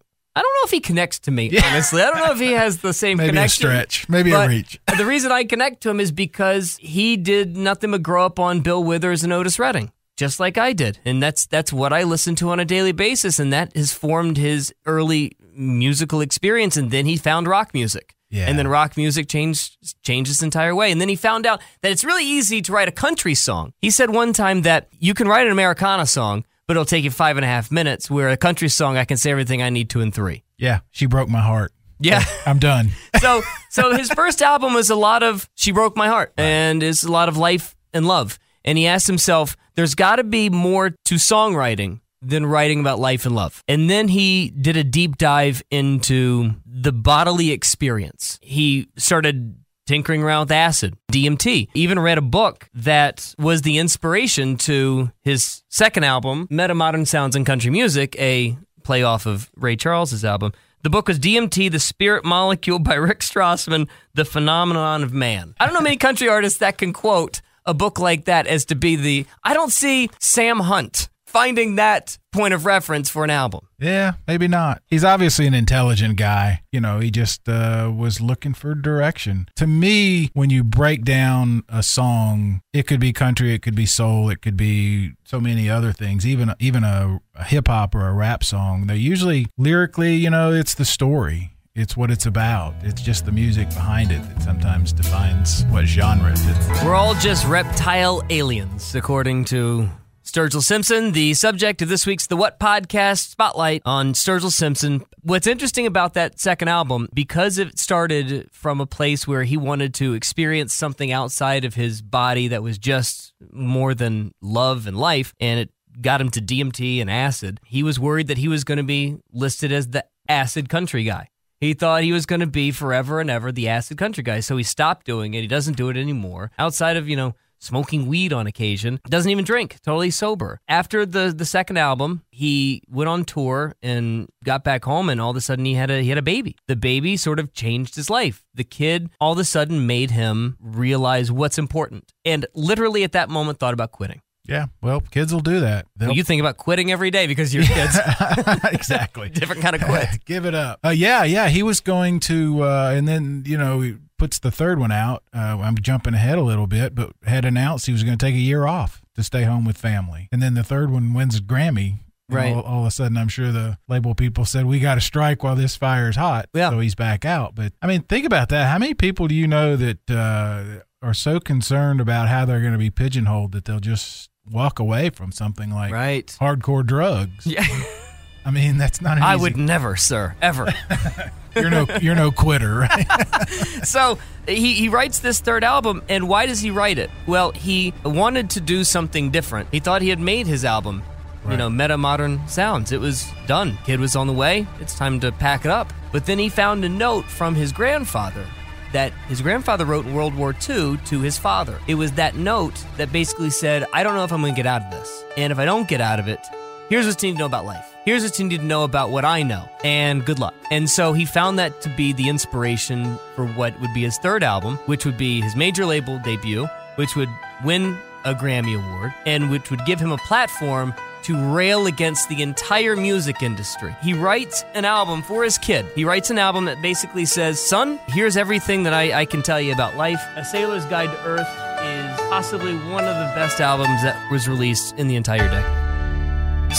I 0.67 0.69
don't 0.69 0.73
know 0.73 0.77
if 0.79 0.83
he 0.83 0.89
connects 0.89 1.19
to 1.21 1.31
me. 1.31 1.59
Honestly, 1.59 2.03
I 2.03 2.11
don't 2.11 2.19
know 2.19 2.33
if 2.33 2.41
he 2.41 2.53
has 2.53 2.79
the 2.79 2.93
same 2.93 3.17
Maybe 3.19 3.39
a 3.39 3.49
stretch. 3.49 4.09
Maybe 4.09 4.33
a 4.33 4.49
reach. 4.49 4.81
the 4.99 5.07
reason 5.07 5.31
I 5.33 5.45
connect 5.45 5.83
to 5.83 5.91
him 5.91 6.01
is 6.01 6.13
because 6.13 6.77
he 6.81 7.17
did 7.17 7.57
nothing 7.57 7.91
but 7.91 8.03
grow 8.03 8.27
up 8.27 8.39
on 8.39 8.61
Bill 8.61 8.83
Withers 8.83 9.23
and 9.25 9.33
Otis 9.33 9.59
Redding, 9.59 9.93
just 10.17 10.41
like 10.41 10.59
I 10.59 10.73
did, 10.73 10.99
and 11.05 11.23
that's 11.23 11.47
that's 11.47 11.73
what 11.73 11.93
I 11.93 12.03
listen 12.03 12.35
to 12.37 12.51
on 12.51 12.61
a 12.61 12.65
daily 12.65 12.93
basis, 12.93 13.39
and 13.39 13.53
that 13.53 13.77
has 13.77 13.93
formed 13.93 14.37
his 14.37 14.75
early 14.87 15.37
musical 15.55 16.21
experience. 16.21 16.77
And 16.77 16.91
then 16.91 17.07
he 17.07 17.17
found 17.17 17.47
rock 17.47 17.73
music. 17.73 18.15
Yeah. 18.29 18.47
And 18.49 18.59
then 18.59 18.67
rock 18.67 18.97
music 18.97 19.29
changed 19.29 19.77
changed 20.03 20.29
his 20.29 20.43
entire 20.43 20.75
way. 20.75 20.91
And 20.91 21.01
then 21.01 21.09
he 21.09 21.17
found 21.17 21.47
out 21.47 21.61
that 21.83 21.93
it's 21.93 22.05
really 22.05 22.25
easy 22.25 22.61
to 22.63 22.73
write 22.73 22.89
a 22.89 22.93
country 22.93 23.35
song. 23.35 23.73
He 23.81 23.91
said 23.91 24.11
one 24.11 24.33
time 24.33 24.63
that 24.63 24.89
you 24.99 25.15
can 25.15 25.29
write 25.29 25.47
an 25.47 25.53
Americana 25.53 26.07
song, 26.07 26.45
but 26.67 26.77
it'll 26.77 26.85
take 26.85 27.05
you 27.05 27.11
five 27.11 27.37
and 27.37 27.45
a 27.45 27.49
half 27.49 27.71
minutes. 27.71 28.11
Where 28.11 28.29
a 28.29 28.37
country 28.37 28.69
song, 28.69 28.97
I 28.97 29.05
can 29.05 29.17
say 29.17 29.31
everything 29.31 29.63
I 29.63 29.71
need 29.71 29.91
to 29.91 30.01
in 30.01 30.13
three. 30.13 30.45
Yeah, 30.59 30.81
she 30.91 31.07
broke 31.07 31.29
my 31.29 31.41
heart. 31.41 31.73
Yeah. 31.99 32.25
I'm 32.45 32.59
done. 32.59 32.91
so 33.21 33.43
so 33.71 33.97
his 33.97 34.11
first 34.11 34.43
album 34.43 34.75
was 34.75 34.91
a 34.91 34.97
lot 34.97 35.23
of 35.23 35.49
she 35.55 35.73
broke 35.73 35.97
my 35.97 36.09
heart 36.09 36.33
and 36.37 36.83
is 36.83 37.05
a 37.05 37.13
lot 37.13 37.29
of 37.29 37.37
life 37.37 37.75
and 37.93 38.07
love 38.07 38.39
and 38.65 38.77
he 38.77 38.87
asked 38.87 39.07
himself 39.07 39.57
there's 39.75 39.95
got 39.95 40.17
to 40.17 40.25
be 40.25 40.51
more 40.51 40.91
to 40.91 41.15
songwriting 41.15 42.01
than 42.23 42.45
writing 42.45 42.81
about 42.81 42.99
life 42.99 43.25
and 43.25 43.35
love 43.35 43.63
and 43.69 43.89
then 43.89 44.09
he 44.09 44.51
did 44.51 44.77
a 44.77 44.85
deep 44.85 45.17
dive 45.17 45.63
into 45.71 46.53
the 46.67 46.93
bodily 46.93 47.51
experience 47.53 48.39
he 48.43 48.89
started 48.97 49.57
tinkering 49.87 50.23
around 50.23 50.41
with 50.41 50.53
acid 50.53 50.97
DMT 51.13 51.69
even 51.75 51.99
read 51.99 52.19
a 52.19 52.23
book 52.23 52.69
that 52.75 53.35
was 53.39 53.63
the 53.63 53.79
inspiration 53.79 54.57
to 54.57 55.11
his 55.23 55.63
second 55.69 56.05
album 56.05 56.49
Metamodern 56.51 57.07
Sounds 57.07 57.37
in 57.37 57.45
Country 57.45 57.71
Music 57.71 58.15
a 58.19 58.57
play 58.83 59.03
off 59.03 59.27
of 59.27 59.51
Ray 59.57 59.77
Charles's 59.77 60.25
album 60.25 60.53
the 60.83 60.91
book 60.91 61.09
was 61.09 61.19
DMT, 61.19 61.73
The 61.73 61.81
Spirit 61.81 62.25
Molecule 62.25 62.79
by 62.79 62.95
Rick 63.09 63.19
Strassman, 63.19 63.89
The 64.15 64.25
Phenomenon 64.25 65.03
of 65.03 65.13
Man. 65.13 65.57
I 65.59 65.65
don't 65.65 65.75
know 65.75 65.81
many 65.81 65.97
country 65.97 66.29
artists 66.29 66.61
that 66.61 66.79
can 66.79 66.93
quote 66.93 67.41
a 67.65 67.75
book 67.75 67.99
like 67.99 68.27
that 68.27 68.47
as 68.47 68.65
to 68.67 68.77
be 68.77 68.95
the. 68.95 69.27
I 69.43 69.53
don't 69.53 69.73
see 69.73 70.11
Sam 70.21 70.61
Hunt 70.61 71.09
finding 71.27 71.77
that 71.77 72.19
point 72.33 72.55
of 72.55 72.65
reference 72.65 73.09
for 73.11 73.25
an 73.25 73.31
album. 73.31 73.67
Yeah, 73.79 74.15
maybe 74.27 74.49
not. 74.49 74.83
He's 74.87 75.05
obviously 75.05 75.47
an 75.47 75.55
intelligent 75.55 76.17
guy. 76.17 76.63
You 76.73 76.81
know, 76.81 77.01
he 77.01 77.11
just 77.11 77.49
uh, 77.49 77.93
was 77.95 78.21
looking 78.21 78.55
for 78.55 78.75
direction. 78.75 79.49
To 79.57 79.67
me, 79.67 80.31
when 80.35 80.51
you 80.51 80.65
break 80.65 81.05
down 81.05 81.63
a 81.69 81.83
song, 81.83 82.63
it 82.73 82.87
could 82.87 83.01
be 83.01 83.13
country, 83.13 83.53
it 83.53 83.63
could 83.63 83.75
be 83.75 83.87
soul, 83.87 84.31
it 84.31 84.41
could 84.41 84.57
be 84.57 85.13
so 85.25 85.41
many 85.41 85.69
other 85.69 85.93
things. 85.93 86.27
Even 86.27 86.55
even 86.59 86.85
a, 86.85 87.21
a 87.35 87.45
hip 87.45 87.69
hop 87.69 87.95
or 87.95 88.09
a 88.09 88.13
rap 88.13 88.45
song, 88.45 88.87
they're 88.87 88.97
usually 88.97 89.47
lyrically, 89.59 90.15
you 90.15 90.31
know, 90.31 90.53
it's 90.53 90.75
the 90.75 90.85
story. 90.85 91.53
It's 91.75 91.95
what 91.95 92.11
it's 92.11 92.25
about. 92.25 92.75
It's 92.83 93.03
just 93.03 93.27
the 93.27 93.33
music 93.33 93.69
behind 93.69 94.11
it 94.11 94.23
that 94.23 94.43
sometimes 94.43 94.95
defines 94.95 95.67
what 95.67 95.85
genre 95.85 96.33
it 96.33 96.39
is. 96.39 96.83
We're 96.83 96.95
all 96.95 97.15
just 97.17 97.47
reptile 97.47 98.23
aliens, 98.31 98.95
according 98.95 99.45
to 99.47 99.87
Sturgill 100.27 100.61
Simpson, 100.61 101.13
the 101.13 101.35
subject 101.35 101.81
of 101.83 101.89
this 101.89 102.05
week's 102.05 102.27
The 102.27 102.37
What 102.37 102.59
Podcast 102.59 103.29
Spotlight 103.29 103.81
on 103.85 104.13
Sturgill 104.13 104.51
Simpson. 104.51 105.05
What's 105.23 105.47
interesting 105.47 105.87
about 105.87 106.15
that 106.15 106.41
second 106.41 106.67
album, 106.67 107.09
because 107.15 107.59
it 107.59 107.79
started 107.79 108.49
from 108.51 108.81
a 108.81 108.87
place 108.87 109.29
where 109.29 109.45
he 109.45 109.57
wanted 109.57 109.95
to 109.95 110.15
experience 110.15 110.75
something 110.75 111.13
outside 111.13 111.65
of 111.65 111.75
his 111.75 112.03
body 112.03 112.49
that 112.49 112.65
was 112.65 112.77
just 112.77 113.35
more 113.53 113.95
than 113.95 114.33
love 114.43 114.89
and 114.89 114.99
life, 114.99 115.33
and 115.39 115.61
it 115.61 115.71
got 116.03 116.21
him 116.21 116.31
to 116.31 116.43
DMT 116.43 117.01
and 117.01 117.09
acid, 117.09 117.61
he 117.65 117.85
was 117.85 118.01
worried 118.01 118.27
that 118.27 118.39
he 118.39 118.49
was 118.49 118.65
going 118.65 118.79
to 118.79 118.85
be 118.85 119.19
listed 119.33 119.71
as 119.71 119.91
the 119.91 120.05
acid 120.29 120.69
country 120.69 121.05
guy. 121.05 121.29
He 121.61 121.73
thought 121.73 122.03
he 122.03 122.13
was 122.13 122.27
going 122.27 122.41
to 122.41 122.49
be 122.49 122.73
forever 122.73 123.21
and 123.21 123.31
ever 123.31 123.53
the 123.53 123.69
acid 123.69 123.97
country 123.97 124.25
guy. 124.25 124.41
So 124.41 124.57
he 124.57 124.65
stopped 124.65 125.07
doing 125.07 125.35
it. 125.35 125.43
He 125.43 125.47
doesn't 125.47 125.77
do 125.77 125.89
it 125.89 125.97
anymore. 125.97 126.51
Outside 126.59 126.97
of, 126.97 127.09
you 127.09 127.17
know, 127.17 127.35
smoking 127.59 128.07
weed 128.07 128.33
on 128.33 128.47
occasion, 128.47 129.01
doesn't 129.09 129.31
even 129.31 129.45
drink, 129.45 129.77
totally 129.83 130.11
sober. 130.11 130.59
After 130.69 131.07
the 131.07 131.33
the 131.37 131.45
second 131.45 131.77
album, 131.77 132.23
he 132.31 132.83
went 132.89 133.09
on 133.09 133.25
tour 133.25 133.75
and 133.83 134.29
got 134.45 134.65
back 134.65 134.85
home 134.85 135.09
and 135.09 135.21
all 135.21 135.31
of 135.31 135.37
a 135.37 135.41
sudden 135.41 135.65
he 135.65 135.75
had 135.75 135.91
a 135.91 136.03
he 136.03 136.09
had 136.09 136.19
a 136.19 136.23
baby. 136.23 136.57
The 136.69 136.77
baby 136.77 137.17
sort 137.17 137.39
of 137.39 137.53
changed 137.53 137.97
his 137.97 138.11
life. 138.11 138.45
The 138.55 138.65
kid 138.65 139.11
all 139.21 139.33
of 139.33 139.39
a 139.39 139.45
sudden 139.45 139.87
made 139.87 140.11
him 140.11 140.57
realize 140.61 141.31
what's 141.33 141.59
important. 141.59 142.13
And 142.25 142.47
literally 142.55 143.05
at 143.05 143.13
that 143.13 143.29
moment 143.31 143.59
thought 143.59 143.75
about 143.75 143.93
quitting. 143.93 144.21
Yeah, 144.49 144.67
well, 144.81 145.01
kids 145.01 145.33
will 145.33 145.41
do 145.41 145.61
that. 145.61 145.87
Well, 145.99 146.13
you 146.13 146.23
think 146.23 146.41
about 146.41 146.57
quitting 146.57 146.93
every 146.93 147.11
day 147.11 147.27
because 147.27 147.53
you're 147.53 147.65
kids. 147.65 147.99
exactly. 148.71 149.29
Different 149.33 149.61
kind 149.61 149.75
of 149.75 149.83
quit. 149.83 150.09
Give 150.25 150.47
it 150.47 150.55
up. 150.55 150.79
Uh, 150.85 150.91
yeah, 150.91 151.25
yeah. 151.25 151.49
He 151.49 151.65
was 151.65 151.81
going 151.81 152.21
to, 152.21 152.63
uh, 152.63 152.93
and 152.95 153.09
then 153.09 153.43
you 153.45 153.59
know 153.59 153.97
puts 154.19 154.39
the 154.39 154.51
third 154.51 154.79
one 154.79 154.93
out. 154.93 155.23
Uh, 155.35 155.59
I'm 155.61 155.77
jumping 155.77 156.15
ahead 156.15 156.39
a 156.39 156.43
little 156.43 156.67
bit, 156.67 156.95
but 156.95 157.13
had 157.25 157.45
announced 157.45 157.87
he 157.87 157.93
was 157.93 158.03
going 158.05 158.17
to 158.19 158.25
take 158.27 158.35
a 158.35 158.39
year 158.39 158.67
off 158.67 159.03
to 159.15 159.23
stay 159.23 159.45
home 159.45 159.65
with 159.65 159.77
family, 159.79 160.29
and 160.33 160.43
then 160.43 160.55
the 160.55 160.65
third 160.65 160.91
one 160.91 161.13
wins 161.15 161.37
a 161.39 161.41
Grammy. 161.41 162.01
Right. 162.29 162.53
All, 162.53 162.63
all 162.63 162.81
of 162.81 162.87
a 162.89 162.91
sudden, 162.91 163.17
I'm 163.17 163.29
sure 163.29 163.53
the 163.53 163.79
label 163.87 164.15
people 164.17 164.45
said 164.45 164.67
we 164.67 164.81
got 164.81 164.97
to 164.97 165.01
strike 165.01 165.45
while 165.45 165.55
this 165.55 165.77
fire's 165.77 166.17
hot. 166.17 166.49
Yeah. 166.53 166.71
So 166.71 166.81
he's 166.81 166.97
back 166.97 167.25
out. 167.25 167.55
But 167.55 167.73
I 167.81 167.87
mean, 167.87 168.03
think 168.03 168.27
about 168.27 168.49
that. 168.49 168.69
How 168.69 168.79
many 168.79 168.95
people 168.95 169.29
do 169.29 169.35
you 169.37 169.47
know 169.47 169.77
that 169.77 170.11
uh, 170.11 170.81
are 171.07 171.15
so 171.15 171.39
concerned 171.39 172.01
about 172.01 172.27
how 172.27 172.45
they're 172.45 172.59
going 172.61 172.73
to 172.73 172.79
be 172.81 172.91
pigeonholed 172.91 173.53
that 173.53 173.65
they'll 173.65 173.79
just 173.79 174.29
walk 174.51 174.81
away 174.81 175.11
from 175.11 175.31
something 175.31 175.71
like 175.71 175.93
Right. 175.93 176.27
hardcore 176.41 176.85
drugs? 176.85 177.47
Yeah. 177.47 177.65
I 178.47 178.51
mean, 178.53 178.79
that's 178.79 179.01
not. 179.03 179.17
An 179.17 179.25
I 179.25 179.35
easy- 179.35 179.43
would 179.43 179.57
never, 179.57 179.97
sir, 179.97 180.35
ever. 180.41 180.73
You're 181.57 181.69
no. 181.71 181.87
You're 182.01 182.15
no 182.15 182.31
quitter, 182.31 182.77
right? 182.77 183.07
so 183.83 184.19
he, 184.47 184.75
he 184.75 184.89
writes 184.89 185.19
this 185.19 185.41
third 185.41 185.65
album, 185.65 186.03
and 186.09 186.29
why 186.29 186.47
does 186.47 186.61
he 186.61 186.71
write 186.71 186.99
it? 186.99 187.11
Well, 187.27 187.51
he 187.51 187.93
wanted 188.05 188.51
to 188.51 188.61
do 188.61 188.85
something 188.85 189.31
different. 189.33 189.69
He 189.73 189.81
thought 189.81 190.01
he 190.01 190.11
had 190.11 190.21
made 190.21 190.47
his 190.47 190.65
album, 190.65 191.03
you 191.49 191.57
know, 191.57 191.69
metamodern 191.69 192.49
sounds. 192.49 192.93
It 192.93 193.01
was 193.01 193.29
done. 193.49 193.79
Kid 193.85 193.99
was 193.99 194.15
on 194.15 194.27
the 194.29 194.33
way. 194.33 194.67
It's 194.81 194.97
time 194.97 195.19
to 195.21 195.33
pack 195.33 195.65
it 195.65 195.71
up. 195.71 195.93
But 196.13 196.27
then 196.27 196.39
he 196.39 196.49
found 196.49 196.85
a 196.85 196.89
note 196.89 197.25
from 197.25 197.55
his 197.55 197.73
grandfather 197.73 198.47
that 198.93 199.13
his 199.29 199.43
grandfather 199.43 199.85
wrote 199.85 200.07
in 200.07 200.15
World 200.15 200.35
War 200.35 200.55
II 200.69 200.99
to 201.07 201.21
his 201.21 201.37
father. 201.37 201.81
It 201.89 201.97
was 201.97 202.13
that 202.13 202.37
note 202.37 202.85
that 202.97 203.11
basically 203.13 203.51
said, 203.51 203.87
I 203.93 204.03
don't 204.03 204.15
know 204.15 204.25
if 204.25 204.33
I'm 204.33 204.41
going 204.41 204.55
to 204.55 204.57
get 204.57 204.67
out 204.67 204.83
of 204.83 204.91
this. 204.93 205.25
And 205.37 205.53
if 205.53 205.59
I 205.59 205.65
don't 205.65 205.89
get 205.89 206.01
out 206.01 206.21
of 206.21 206.29
it, 206.29 206.41
here's 206.89 207.07
what 207.07 207.21
you 207.23 207.31
need 207.31 207.35
to 207.35 207.39
know 207.41 207.47
about 207.47 207.65
life. 207.65 207.96
Here's 208.07 208.23
what 208.23 208.39
you 208.39 208.45
need 208.45 208.59
to 208.59 208.65
know 208.65 208.85
about 208.85 209.11
what 209.11 209.25
I 209.25 209.43
know. 209.43 209.69
And 209.83 210.25
good 210.25 210.39
luck. 210.39 210.55
And 210.71 210.89
so 210.89 211.13
he 211.13 211.25
found 211.25 211.59
that 211.59 211.81
to 211.81 211.89
be 211.89 212.13
the 212.13 212.29
inspiration 212.29 213.19
for 213.35 213.45
what 213.45 213.81
would 213.81 213.93
be 213.95 214.03
his 214.03 214.17
third 214.19 214.45
album, 214.45 214.77
which 214.87 215.05
would 215.05 215.19
be 215.19 215.41
his 215.41 215.57
major 215.57 215.85
label 215.85 216.21
debut, 216.21 216.69
which 216.95 217.17
would 217.17 217.29
win 217.65 217.99
a 218.25 218.33
Grammy 218.33 218.77
Award, 218.77 219.13
and 219.27 219.51
which 219.51 219.73
would 219.73 219.85
give 219.87 219.99
him 219.99 220.13
a 220.13 220.19
platform 220.19 220.95
to 221.25 221.37
rail 221.53 221.89
against 221.89 222.29
the 222.29 222.43
entire 222.43 222.95
music 222.95 223.43
industry. 223.43 223.93
He 224.01 224.15
writes 224.15 224.65
an 224.75 224.85
album 224.85 225.25
for 225.25 225.43
his 225.43 225.59
kid. 225.59 225.85
He 225.97 226.05
writes 226.05 226.31
an 226.31 226.39
album 226.39 226.67
that 226.67 226.81
basically 226.81 227.25
says, 227.25 227.59
Son, 227.59 227.99
here's 228.07 228.37
everything 228.37 228.85
that 228.85 228.95
I, 228.95 229.23
I 229.23 229.25
can 229.25 229.43
tell 229.43 229.61
you 229.61 229.73
about 229.73 229.97
life. 229.97 230.23
A 230.37 230.45
Sailor's 230.45 230.85
Guide 230.85 231.11
to 231.11 231.25
Earth 231.25 231.41
is 231.83 232.21
possibly 232.29 232.77
one 232.77 233.03
of 233.03 233.17
the 233.17 233.33
best 233.35 233.61
albums 233.61 234.01
that 234.03 234.31
was 234.31 234.49
released 234.49 234.97
in 234.97 235.09
the 235.09 235.17
entire 235.17 235.49
decade. 235.49 235.86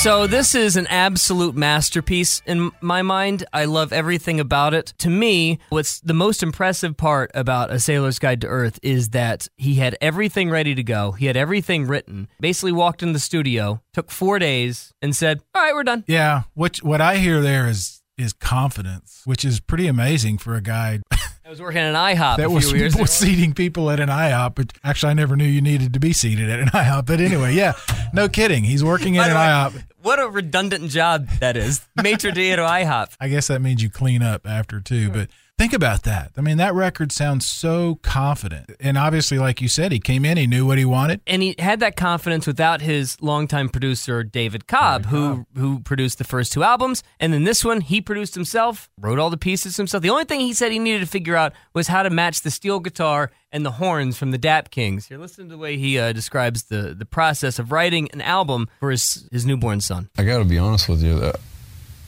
So 0.03 0.25
this 0.27 0.55
is 0.55 0.77
an 0.77 0.87
absolute 0.87 1.55
masterpiece 1.55 2.41
in 2.45 2.71
my 2.81 3.01
mind. 3.01 3.43
I 3.51 3.65
love 3.65 3.91
everything 3.91 4.39
about 4.39 4.73
it. 4.73 4.93
To 4.99 5.09
me, 5.09 5.59
what's 5.69 5.99
the 5.99 6.13
most 6.13 6.43
impressive 6.43 6.95
part 6.95 7.29
about 7.33 7.71
A 7.71 7.79
Sailor's 7.79 8.19
Guide 8.19 8.39
to 8.41 8.47
Earth 8.47 8.79
is 8.83 9.09
that 9.09 9.47
he 9.57 9.75
had 9.75 9.97
everything 9.99 10.49
ready 10.49 10.75
to 10.75 10.83
go. 10.83 11.11
He 11.13 11.25
had 11.25 11.35
everything 11.35 11.87
written. 11.87 12.29
Basically 12.39 12.71
walked 12.71 13.03
in 13.03 13.11
the 13.13 13.19
studio, 13.19 13.81
took 13.91 14.09
4 14.11 14.39
days 14.39 14.93
and 15.01 15.15
said, 15.15 15.41
"All 15.53 15.61
right, 15.63 15.73
we're 15.73 15.83
done." 15.83 16.05
yeah. 16.07 16.43
What 16.53 16.77
what 16.77 17.01
I 17.01 17.17
hear 17.17 17.41
there 17.41 17.67
is 17.67 18.01
is 18.17 18.33
confidence, 18.33 19.23
which 19.25 19.43
is 19.43 19.59
pretty 19.59 19.87
amazing 19.87 20.37
for 20.37 20.55
a 20.55 20.61
guy 20.61 21.01
I 21.47 21.49
was 21.49 21.61
working 21.61 21.79
at 21.79 21.87
an 21.87 21.95
IHOP 21.95 22.37
that 22.37 22.47
a 22.47 22.49
was 22.49 22.73
years 22.73 22.93
ago. 22.95 23.05
seating 23.05 23.53
people 23.53 23.89
at 23.89 24.01
an 24.01 24.09
IHOP. 24.09 24.55
But 24.55 24.73
actually, 24.83 25.11
I 25.11 25.13
never 25.13 25.37
knew 25.37 25.45
you 25.45 25.61
needed 25.61 25.93
to 25.93 25.99
be 25.99 26.11
seated 26.11 26.49
at 26.49 26.59
an 26.59 26.67
IHOP. 26.73 27.05
But 27.05 27.21
anyway, 27.21 27.53
yeah, 27.55 27.73
no 28.13 28.27
kidding. 28.27 28.65
He's 28.65 28.83
working 28.83 29.17
at 29.17 29.29
an 29.29 29.35
way, 29.35 29.41
IHOP. 29.43 29.83
What 30.07 30.21
a 30.21 30.29
redundant 30.29 30.89
job 30.89 31.27
that 31.41 31.57
is. 31.57 31.81
Maitre 32.01 32.31
d' 32.31 32.37
at 32.37 32.59
IHOP. 32.59 33.17
I 33.19 33.27
guess 33.27 33.47
that 33.47 33.61
means 33.61 33.83
you 33.83 33.89
clean 33.89 34.21
up 34.21 34.47
after 34.47 34.79
too. 34.79 35.07
Hmm. 35.07 35.13
But 35.13 35.29
think 35.57 35.73
about 35.73 36.03
that. 36.03 36.31
I 36.37 36.41
mean, 36.41 36.57
that 36.57 36.73
record 36.73 37.11
sounds 37.11 37.45
so 37.45 37.95
confident. 38.03 38.71
And 38.79 38.97
obviously, 38.97 39.39
like 39.39 39.61
you 39.61 39.67
said, 39.67 39.91
he 39.91 39.99
came 39.99 40.23
in, 40.25 40.37
he 40.37 40.47
knew 40.47 40.65
what 40.65 40.77
he 40.77 40.85
wanted. 40.85 41.21
and 41.27 41.41
he 41.41 41.55
had 41.59 41.79
that 41.79 41.95
confidence 41.95 42.45
without 42.47 42.81
his 42.81 43.19
longtime 43.21 43.69
producer 43.69 44.23
David 44.23 44.67
Cobb, 44.67 45.05
who 45.07 45.45
who 45.55 45.79
produced 45.79 46.17
the 46.17 46.23
first 46.23 46.51
two 46.51 46.63
albums, 46.63 47.03
and 47.19 47.33
then 47.33 47.43
this 47.43 47.65
one 47.65 47.81
he 47.81 48.01
produced 48.01 48.35
himself, 48.35 48.89
wrote 48.99 49.19
all 49.19 49.29
the 49.29 49.37
pieces 49.37 49.77
himself. 49.77 50.03
The 50.03 50.09
only 50.09 50.25
thing 50.25 50.39
he 50.41 50.53
said 50.53 50.71
he 50.71 50.79
needed 50.79 50.99
to 50.99 51.07
figure 51.07 51.35
out 51.35 51.53
was 51.73 51.87
how 51.87 52.03
to 52.03 52.09
match 52.09 52.41
the 52.41 52.51
steel 52.51 52.79
guitar 52.79 53.31
and 53.51 53.65
the 53.65 53.71
horns 53.71 54.17
from 54.17 54.31
the 54.31 54.37
Dap 54.37 54.69
Kings. 54.71 55.07
Here, 55.07 55.17
listen 55.17 55.45
to 55.45 55.49
the 55.51 55.57
way 55.57 55.77
he 55.77 55.97
uh, 55.97 56.11
describes 56.13 56.63
the 56.65 56.93
the 56.93 57.05
process 57.05 57.59
of 57.59 57.71
writing 57.71 58.09
an 58.13 58.21
album 58.21 58.67
for 58.79 58.91
his 58.91 59.27
his 59.31 59.45
newborn 59.45 59.81
son. 59.81 60.09
I 60.17 60.23
got 60.23 60.39
to 60.39 60.45
be 60.45 60.57
honest 60.57 60.87
with 60.89 61.01
you. 61.01 61.19
That 61.19 61.37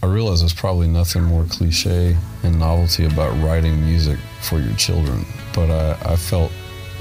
I 0.01 0.05
realize 0.05 0.39
there's 0.39 0.53
probably 0.53 0.87
nothing 0.87 1.23
more 1.23 1.43
cliche 1.45 2.15
and 2.43 2.57
novelty 2.57 3.05
about 3.05 3.31
writing 3.43 3.81
music 3.85 4.17
for 4.41 4.59
your 4.59 4.73
children, 4.75 5.25
but 5.53 5.69
I, 5.69 6.13
I 6.13 6.15
felt 6.15 6.51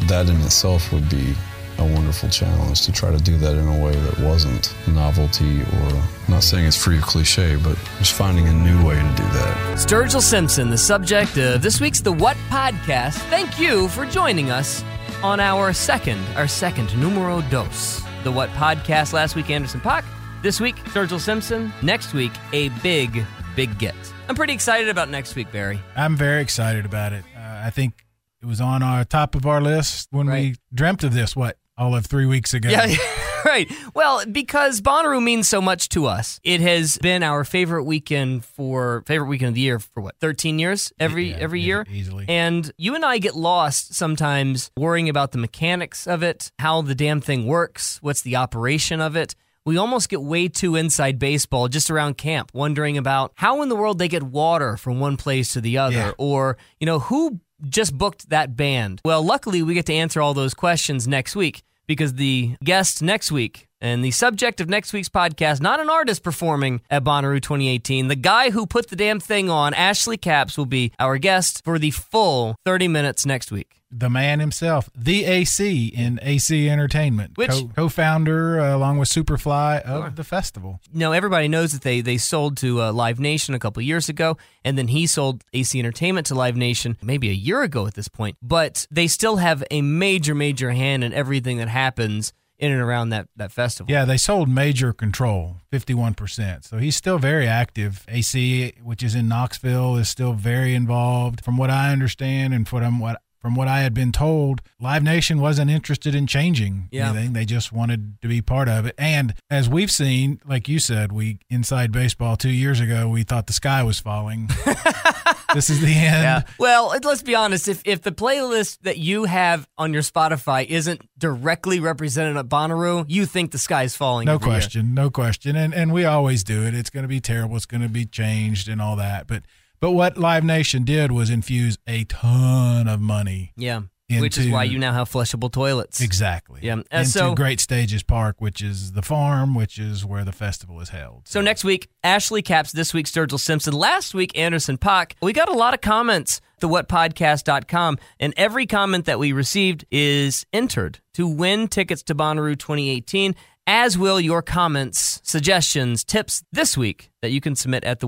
that 0.08 0.28
in 0.28 0.36
itself 0.40 0.92
would 0.92 1.08
be 1.08 1.34
a 1.78 1.84
wonderful 1.94 2.28
challenge 2.28 2.82
to 2.82 2.92
try 2.92 3.12
to 3.12 3.18
do 3.18 3.38
that 3.38 3.54
in 3.54 3.68
a 3.68 3.84
way 3.84 3.94
that 3.94 4.18
wasn't 4.18 4.74
novelty 4.88 5.62
or 5.62 6.02
not 6.28 6.42
saying 6.42 6.66
it's 6.66 6.76
free 6.76 6.98
of 6.98 7.04
cliche, 7.04 7.54
but 7.54 7.78
just 7.98 8.14
finding 8.14 8.48
a 8.48 8.52
new 8.52 8.84
way 8.84 8.96
to 8.96 9.14
do 9.16 9.22
that. 9.22 9.78
Sturgill 9.78 10.20
Simpson, 10.20 10.68
the 10.68 10.78
subject 10.78 11.38
of 11.38 11.62
this 11.62 11.80
week's 11.80 12.00
The 12.00 12.12
What 12.12 12.36
podcast. 12.48 13.14
Thank 13.30 13.60
you 13.60 13.86
for 13.88 14.06
joining 14.06 14.50
us 14.50 14.82
on 15.22 15.38
our 15.38 15.72
second, 15.72 16.18
our 16.34 16.48
second 16.48 16.96
numero 16.98 17.42
dos. 17.42 18.02
The 18.24 18.32
What 18.32 18.50
podcast 18.50 19.12
last 19.12 19.36
week, 19.36 19.48
Anderson 19.48 19.80
Paak. 19.80 20.04
This 20.42 20.60
week, 20.60 20.76
Sturgill 20.76 21.18
Simpson. 21.20 21.72
Next 21.82 22.14
week, 22.14 22.30
a 22.52 22.68
big, 22.80 23.24
big 23.56 23.76
get. 23.78 23.94
I'm 24.28 24.36
pretty 24.36 24.52
excited 24.52 24.88
about 24.88 25.08
next 25.10 25.34
week, 25.34 25.50
Barry. 25.50 25.80
I'm 25.96 26.16
very 26.16 26.40
excited 26.42 26.84
about 26.86 27.12
it. 27.12 27.24
Uh, 27.36 27.62
I 27.64 27.70
think 27.70 28.06
it 28.40 28.46
was 28.46 28.60
on 28.60 28.82
our 28.82 29.04
top 29.04 29.34
of 29.34 29.46
our 29.46 29.60
list 29.60 30.08
when 30.12 30.28
Right. 30.28 30.40
we 30.52 30.54
dreamt 30.72 31.02
of 31.02 31.12
this. 31.12 31.34
What 31.34 31.56
all 31.76 31.94
of 31.96 32.06
three 32.06 32.26
weeks 32.26 32.54
ago? 32.54 32.68
Yeah, 32.68 32.86
right. 33.44 33.68
Well, 33.94 34.24
because 34.30 34.80
Bonnaroo 34.80 35.20
means 35.20 35.48
so 35.48 35.60
much 35.60 35.88
to 35.90 36.06
us, 36.06 36.38
it 36.44 36.60
has 36.60 36.98
been 36.98 37.24
our 37.24 37.42
favorite 37.42 37.82
weekend 37.84 38.44
for 38.44 39.02
favorite 39.06 39.26
weekend 39.28 39.48
of 39.48 39.54
the 39.56 39.60
year 39.62 39.80
for 39.80 40.00
what 40.02 40.14
13 40.20 40.60
years 40.60 40.92
every 41.00 41.30
Yeah, 41.30 41.36
every 41.38 41.60
yeah, 41.62 41.66
year 41.66 41.86
easily. 41.90 42.26
And 42.28 42.70
you 42.78 42.94
and 42.94 43.04
I 43.04 43.18
get 43.18 43.34
lost 43.34 43.92
sometimes 43.94 44.70
worrying 44.76 45.08
about 45.08 45.32
the 45.32 45.38
mechanics 45.38 46.06
of 46.06 46.22
it, 46.22 46.52
how 46.60 46.80
the 46.82 46.94
damn 46.94 47.20
thing 47.20 47.44
works, 47.46 47.98
what's 48.02 48.22
the 48.22 48.36
operation 48.36 49.00
of 49.00 49.16
it. 49.16 49.34
We 49.68 49.76
almost 49.76 50.08
get 50.08 50.22
way 50.22 50.48
too 50.48 50.76
inside 50.76 51.18
baseball 51.18 51.68
just 51.68 51.90
around 51.90 52.16
camp, 52.16 52.52
wondering 52.54 52.96
about 52.96 53.32
how 53.34 53.60
in 53.60 53.68
the 53.68 53.76
world 53.76 53.98
they 53.98 54.08
get 54.08 54.22
water 54.22 54.78
from 54.78 54.98
one 54.98 55.18
place 55.18 55.52
to 55.52 55.60
the 55.60 55.76
other, 55.76 55.94
Yeah. 55.94 56.12
or 56.16 56.56
you 56.80 56.86
know 56.86 57.00
who 57.00 57.40
just 57.68 57.92
booked 57.92 58.30
that 58.30 58.56
band. 58.56 59.02
Well, 59.04 59.22
luckily 59.22 59.62
we 59.62 59.74
get 59.74 59.84
to 59.86 59.92
answer 59.92 60.22
all 60.22 60.32
those 60.32 60.54
questions 60.54 61.06
next 61.06 61.36
week 61.36 61.62
because 61.86 62.14
the 62.14 62.56
guest 62.64 63.02
next 63.02 63.30
week 63.30 63.68
and 63.78 64.02
the 64.02 64.10
subject 64.10 64.62
of 64.62 64.70
next 64.70 64.94
week's 64.94 65.10
podcast, 65.10 65.60
not 65.60 65.80
an 65.80 65.90
artist 65.90 66.22
performing 66.22 66.80
at 66.88 67.04
Bonnaroo 67.04 67.42
2018, 67.42 68.08
the 68.08 68.16
guy 68.16 68.48
who 68.48 68.64
put 68.64 68.88
the 68.88 68.96
damn 68.96 69.20
thing 69.20 69.50
on, 69.50 69.74
Ashley 69.74 70.16
Capps, 70.16 70.56
will 70.56 70.64
be 70.64 70.92
our 70.98 71.18
guest 71.18 71.62
for 71.62 71.78
the 71.78 71.90
full 71.90 72.56
30 72.64 72.88
minutes 72.88 73.26
next 73.26 73.52
week. 73.52 73.77
The 73.90 74.10
man 74.10 74.40
himself, 74.40 74.90
the 74.94 75.24
AC 75.24 75.86
in 75.86 76.18
AC 76.22 76.68
Entertainment, 76.68 77.36
Which- 77.36 77.50
co- 77.50 77.70
co-founder 77.74 78.60
uh, 78.60 78.76
along 78.76 78.98
with 78.98 79.08
Superfly 79.08 79.80
of 79.82 80.16
the 80.16 80.24
festival. 80.24 80.80
No, 80.92 81.12
everybody 81.12 81.48
knows 81.48 81.72
that 81.72 81.82
they 81.82 82.00
they 82.00 82.18
sold 82.18 82.56
to 82.58 82.82
uh, 82.82 82.92
Live 82.92 83.18
Nation 83.18 83.54
a 83.54 83.58
couple 83.58 83.82
years 83.82 84.08
ago, 84.08 84.36
and 84.64 84.76
then 84.76 84.88
he 84.88 85.06
sold 85.06 85.44
AC 85.52 85.78
Entertainment 85.78 86.26
to 86.28 86.34
Live 86.34 86.56
Nation 86.56 86.96
maybe 87.02 87.28
a 87.30 87.34
year 87.34 87.62
ago 87.62 87.86
at 87.86 87.94
this 87.94 88.08
point. 88.08 88.36
But 88.42 88.86
they 88.90 89.06
still 89.06 89.36
have 89.36 89.64
a 89.70 89.82
major, 89.82 90.34
major 90.34 90.70
hand 90.70 91.02
in 91.04 91.12
everything 91.12 91.58
that 91.58 91.68
happens 91.68 92.32
in 92.58 92.72
and 92.72 92.80
around 92.80 93.10
that 93.10 93.28
that 93.36 93.52
festival. 93.52 93.90
Yeah, 93.90 94.04
they 94.04 94.16
sold 94.16 94.48
Major 94.48 94.92
Control, 94.92 95.56
51%. 95.72 96.64
So 96.64 96.78
he's 96.78 96.96
still 96.96 97.18
very 97.18 97.46
active. 97.46 98.04
AC, 98.08 98.72
which 98.82 99.02
is 99.02 99.14
in 99.14 99.28
Knoxville, 99.28 99.96
is 99.96 100.08
still 100.08 100.32
very 100.32 100.74
involved. 100.74 101.44
From 101.44 101.56
what 101.56 101.70
I 101.70 101.92
understand 101.92 102.52
and 102.52 102.66
from 102.68 102.98
what 102.98 103.20
from 103.40 103.54
what 103.54 103.68
I 103.68 103.80
had 103.80 103.94
been 103.94 104.10
told, 104.12 104.60
Live 104.80 105.02
Nation 105.02 105.40
wasn't 105.40 105.70
interested 105.70 106.14
in 106.14 106.26
changing 106.26 106.88
Yeah. 106.90 107.10
anything. 107.10 107.32
They 107.34 107.44
just 107.44 107.72
wanted 107.72 108.20
to 108.22 108.28
be 108.28 108.42
part 108.42 108.68
of 108.68 108.84
it. 108.86 108.94
And 108.98 109.34
as 109.48 109.68
we've 109.68 109.90
seen, 109.90 110.40
like 110.44 110.68
you 110.68 110.78
said, 110.78 111.12
we 111.12 111.38
inside 111.48 111.92
baseball 111.92 112.36
2 112.36 112.48
years 112.50 112.80
ago, 112.80 113.08
we 113.08 113.22
thought 113.22 113.46
the 113.46 113.52
sky 113.52 113.82
was 113.82 114.00
falling. 114.00 114.50
this 115.54 115.70
is 115.70 115.80
the 115.80 115.86
end. 115.94 116.22
Yeah. 116.22 116.42
Well, 116.58 116.88
let's 117.04 117.22
be 117.22 117.34
honest. 117.34 117.68
If 117.68 117.82
if 117.84 118.02
the 118.02 118.12
playlist 118.12 118.78
that 118.82 118.98
you 118.98 119.24
have 119.24 119.68
on 119.78 119.92
your 119.92 120.02
Spotify 120.02 120.66
isn't 120.66 121.00
directly 121.18 121.80
represented 121.80 122.36
at 122.36 122.48
Bonnaroo, 122.48 123.04
you 123.08 123.24
think 123.26 123.52
the 123.52 123.58
sky 123.58 123.84
is 123.84 123.96
falling. 123.96 124.26
No 124.26 124.34
every 124.34 124.46
year. 124.48 124.54
question, 124.56 124.94
no 124.94 125.10
question, 125.10 125.56
and 125.56 125.72
and 125.74 125.92
we 125.92 126.04
always 126.04 126.44
do 126.44 126.64
it. 126.66 126.74
It's 126.74 126.90
going 126.90 127.04
to 127.04 127.08
be 127.08 127.20
terrible. 127.20 127.56
It's 127.56 127.66
going 127.66 127.82
to 127.82 127.88
be 127.88 128.04
changed 128.04 128.68
and 128.68 128.80
all 128.82 128.96
that. 128.96 129.26
But 129.26 129.44
but 129.80 129.92
what 129.92 130.18
Live 130.18 130.44
Nation 130.44 130.84
did 130.84 131.12
was 131.12 131.30
infuse 131.30 131.78
a 131.86 132.04
ton 132.04 132.88
of 132.88 133.00
money. 133.00 133.52
Yeah. 133.56 133.82
Which 134.10 134.38
is 134.38 134.48
why 134.48 134.64
you 134.64 134.78
now 134.78 134.94
have 134.94 135.10
flushable 135.10 135.52
toilets. 135.52 136.00
Exactly. 136.00 136.60
Yeah. 136.62 136.76
Uh, 136.76 137.00
Into 137.00 137.10
so 137.10 137.34
Great 137.34 137.60
Stages 137.60 138.02
Park, 138.02 138.36
which 138.38 138.62
is 138.62 138.92
the 138.92 139.02
farm, 139.02 139.54
which 139.54 139.78
is 139.78 140.02
where 140.02 140.24
the 140.24 140.32
festival 140.32 140.80
is 140.80 140.88
held. 140.88 141.28
So 141.28 141.42
next 141.42 141.62
week, 141.62 141.90
Ashley 142.02 142.40
Capps 142.40 142.72
this 142.72 142.94
week 142.94 143.04
Sturgill 143.04 143.38
Simpson. 143.38 143.74
Last 143.74 144.14
week, 144.14 144.36
Anderson 144.38 144.78
.Paak. 144.78 145.12
We 145.20 145.34
got 145.34 145.50
a 145.50 145.54
lot 145.54 145.74
of 145.74 145.82
comments 145.82 146.40
at 146.56 146.62
thewhatpodcast.com, 146.62 147.98
and 148.18 148.32
every 148.38 148.64
comment 148.64 149.04
that 149.04 149.18
we 149.18 149.32
received 149.32 149.84
is 149.90 150.46
entered 150.54 151.00
to 151.12 151.28
win 151.28 151.68
tickets 151.68 152.02
to 152.04 152.14
Bonnaroo 152.14 152.58
2018, 152.58 153.34
as 153.66 153.98
will 153.98 154.18
your 154.18 154.40
comments, 154.40 155.20
suggestions, 155.22 156.02
tips 156.02 156.42
this 156.50 156.78
week 156.78 157.10
that 157.20 157.30
you 157.30 157.42
can 157.42 157.54
submit 157.54 157.84
at 157.84 158.00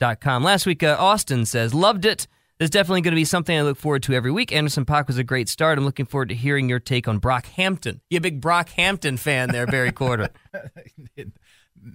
thewhatpodcast.com. 0.00 0.44
Last 0.44 0.66
week, 0.66 0.82
uh, 0.82 0.96
Austin 0.98 1.44
says, 1.44 1.74
loved 1.74 2.04
it. 2.04 2.26
There's 2.58 2.70
definitely 2.70 3.00
going 3.00 3.12
to 3.12 3.16
be 3.16 3.24
something 3.24 3.56
I 3.56 3.62
look 3.62 3.76
forward 3.76 4.04
to 4.04 4.14
every 4.14 4.30
week. 4.30 4.52
Anderson 4.52 4.84
.Paak 4.84 5.08
was 5.08 5.18
a 5.18 5.24
great 5.24 5.48
start. 5.48 5.76
I'm 5.76 5.84
looking 5.84 6.06
forward 6.06 6.28
to 6.28 6.34
hearing 6.36 6.68
your 6.68 6.78
take 6.78 7.08
on 7.08 7.20
Brockhampton. 7.20 8.00
You 8.10 8.18
a 8.18 8.20
big 8.20 8.40
Brockhampton 8.40 9.18
fan 9.18 9.50
there, 9.50 9.66
Barry 9.66 9.90
Courter. 9.90 10.28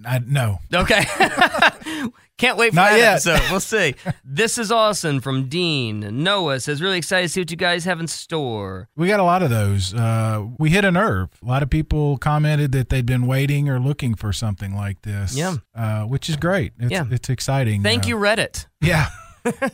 I, 0.05 0.19
no, 0.19 0.59
Okay. 0.73 1.03
Can't 2.37 2.57
wait 2.57 2.69
for 2.69 2.77
Not 2.77 2.91
that 2.91 2.97
yet. 2.97 3.11
episode. 3.27 3.51
We'll 3.51 3.59
see. 3.59 3.95
this 4.23 4.57
is 4.57 4.71
awesome 4.71 5.19
from 5.19 5.49
Dean. 5.49 6.23
Noah 6.23 6.61
says, 6.61 6.81
really 6.81 6.97
excited 6.97 7.23
to 7.27 7.29
see 7.33 7.41
what 7.41 7.51
you 7.51 7.57
guys 7.57 7.83
have 7.83 7.99
in 7.99 8.07
store. 8.07 8.87
we 8.95 9.09
got 9.09 9.19
a 9.19 9.23
lot 9.23 9.43
of 9.43 9.49
those. 9.49 9.93
Uh, 9.93 10.45
we 10.57 10.69
hit 10.69 10.85
a 10.85 10.91
nerve. 10.91 11.29
A 11.43 11.45
lot 11.45 11.63
of 11.63 11.69
people 11.69 12.17
commented 12.17 12.71
that 12.71 12.87
they'd 12.87 13.05
been 13.05 13.27
waiting 13.27 13.67
or 13.67 13.77
looking 13.77 14.15
for 14.15 14.31
something 14.31 14.73
like 14.73 15.01
this. 15.01 15.35
Yeah. 15.35 15.55
uh, 15.75 16.03
which 16.03 16.29
is 16.29 16.37
great. 16.37 16.71
It's, 16.79 16.91
Yeah. 16.91 17.03
it's 17.11 17.29
exciting. 17.29 17.83
Thank 17.83 18.05
Uh, 18.05 18.09
you, 18.09 18.15
Reddit. 18.15 18.67
Yeah. 18.81 19.07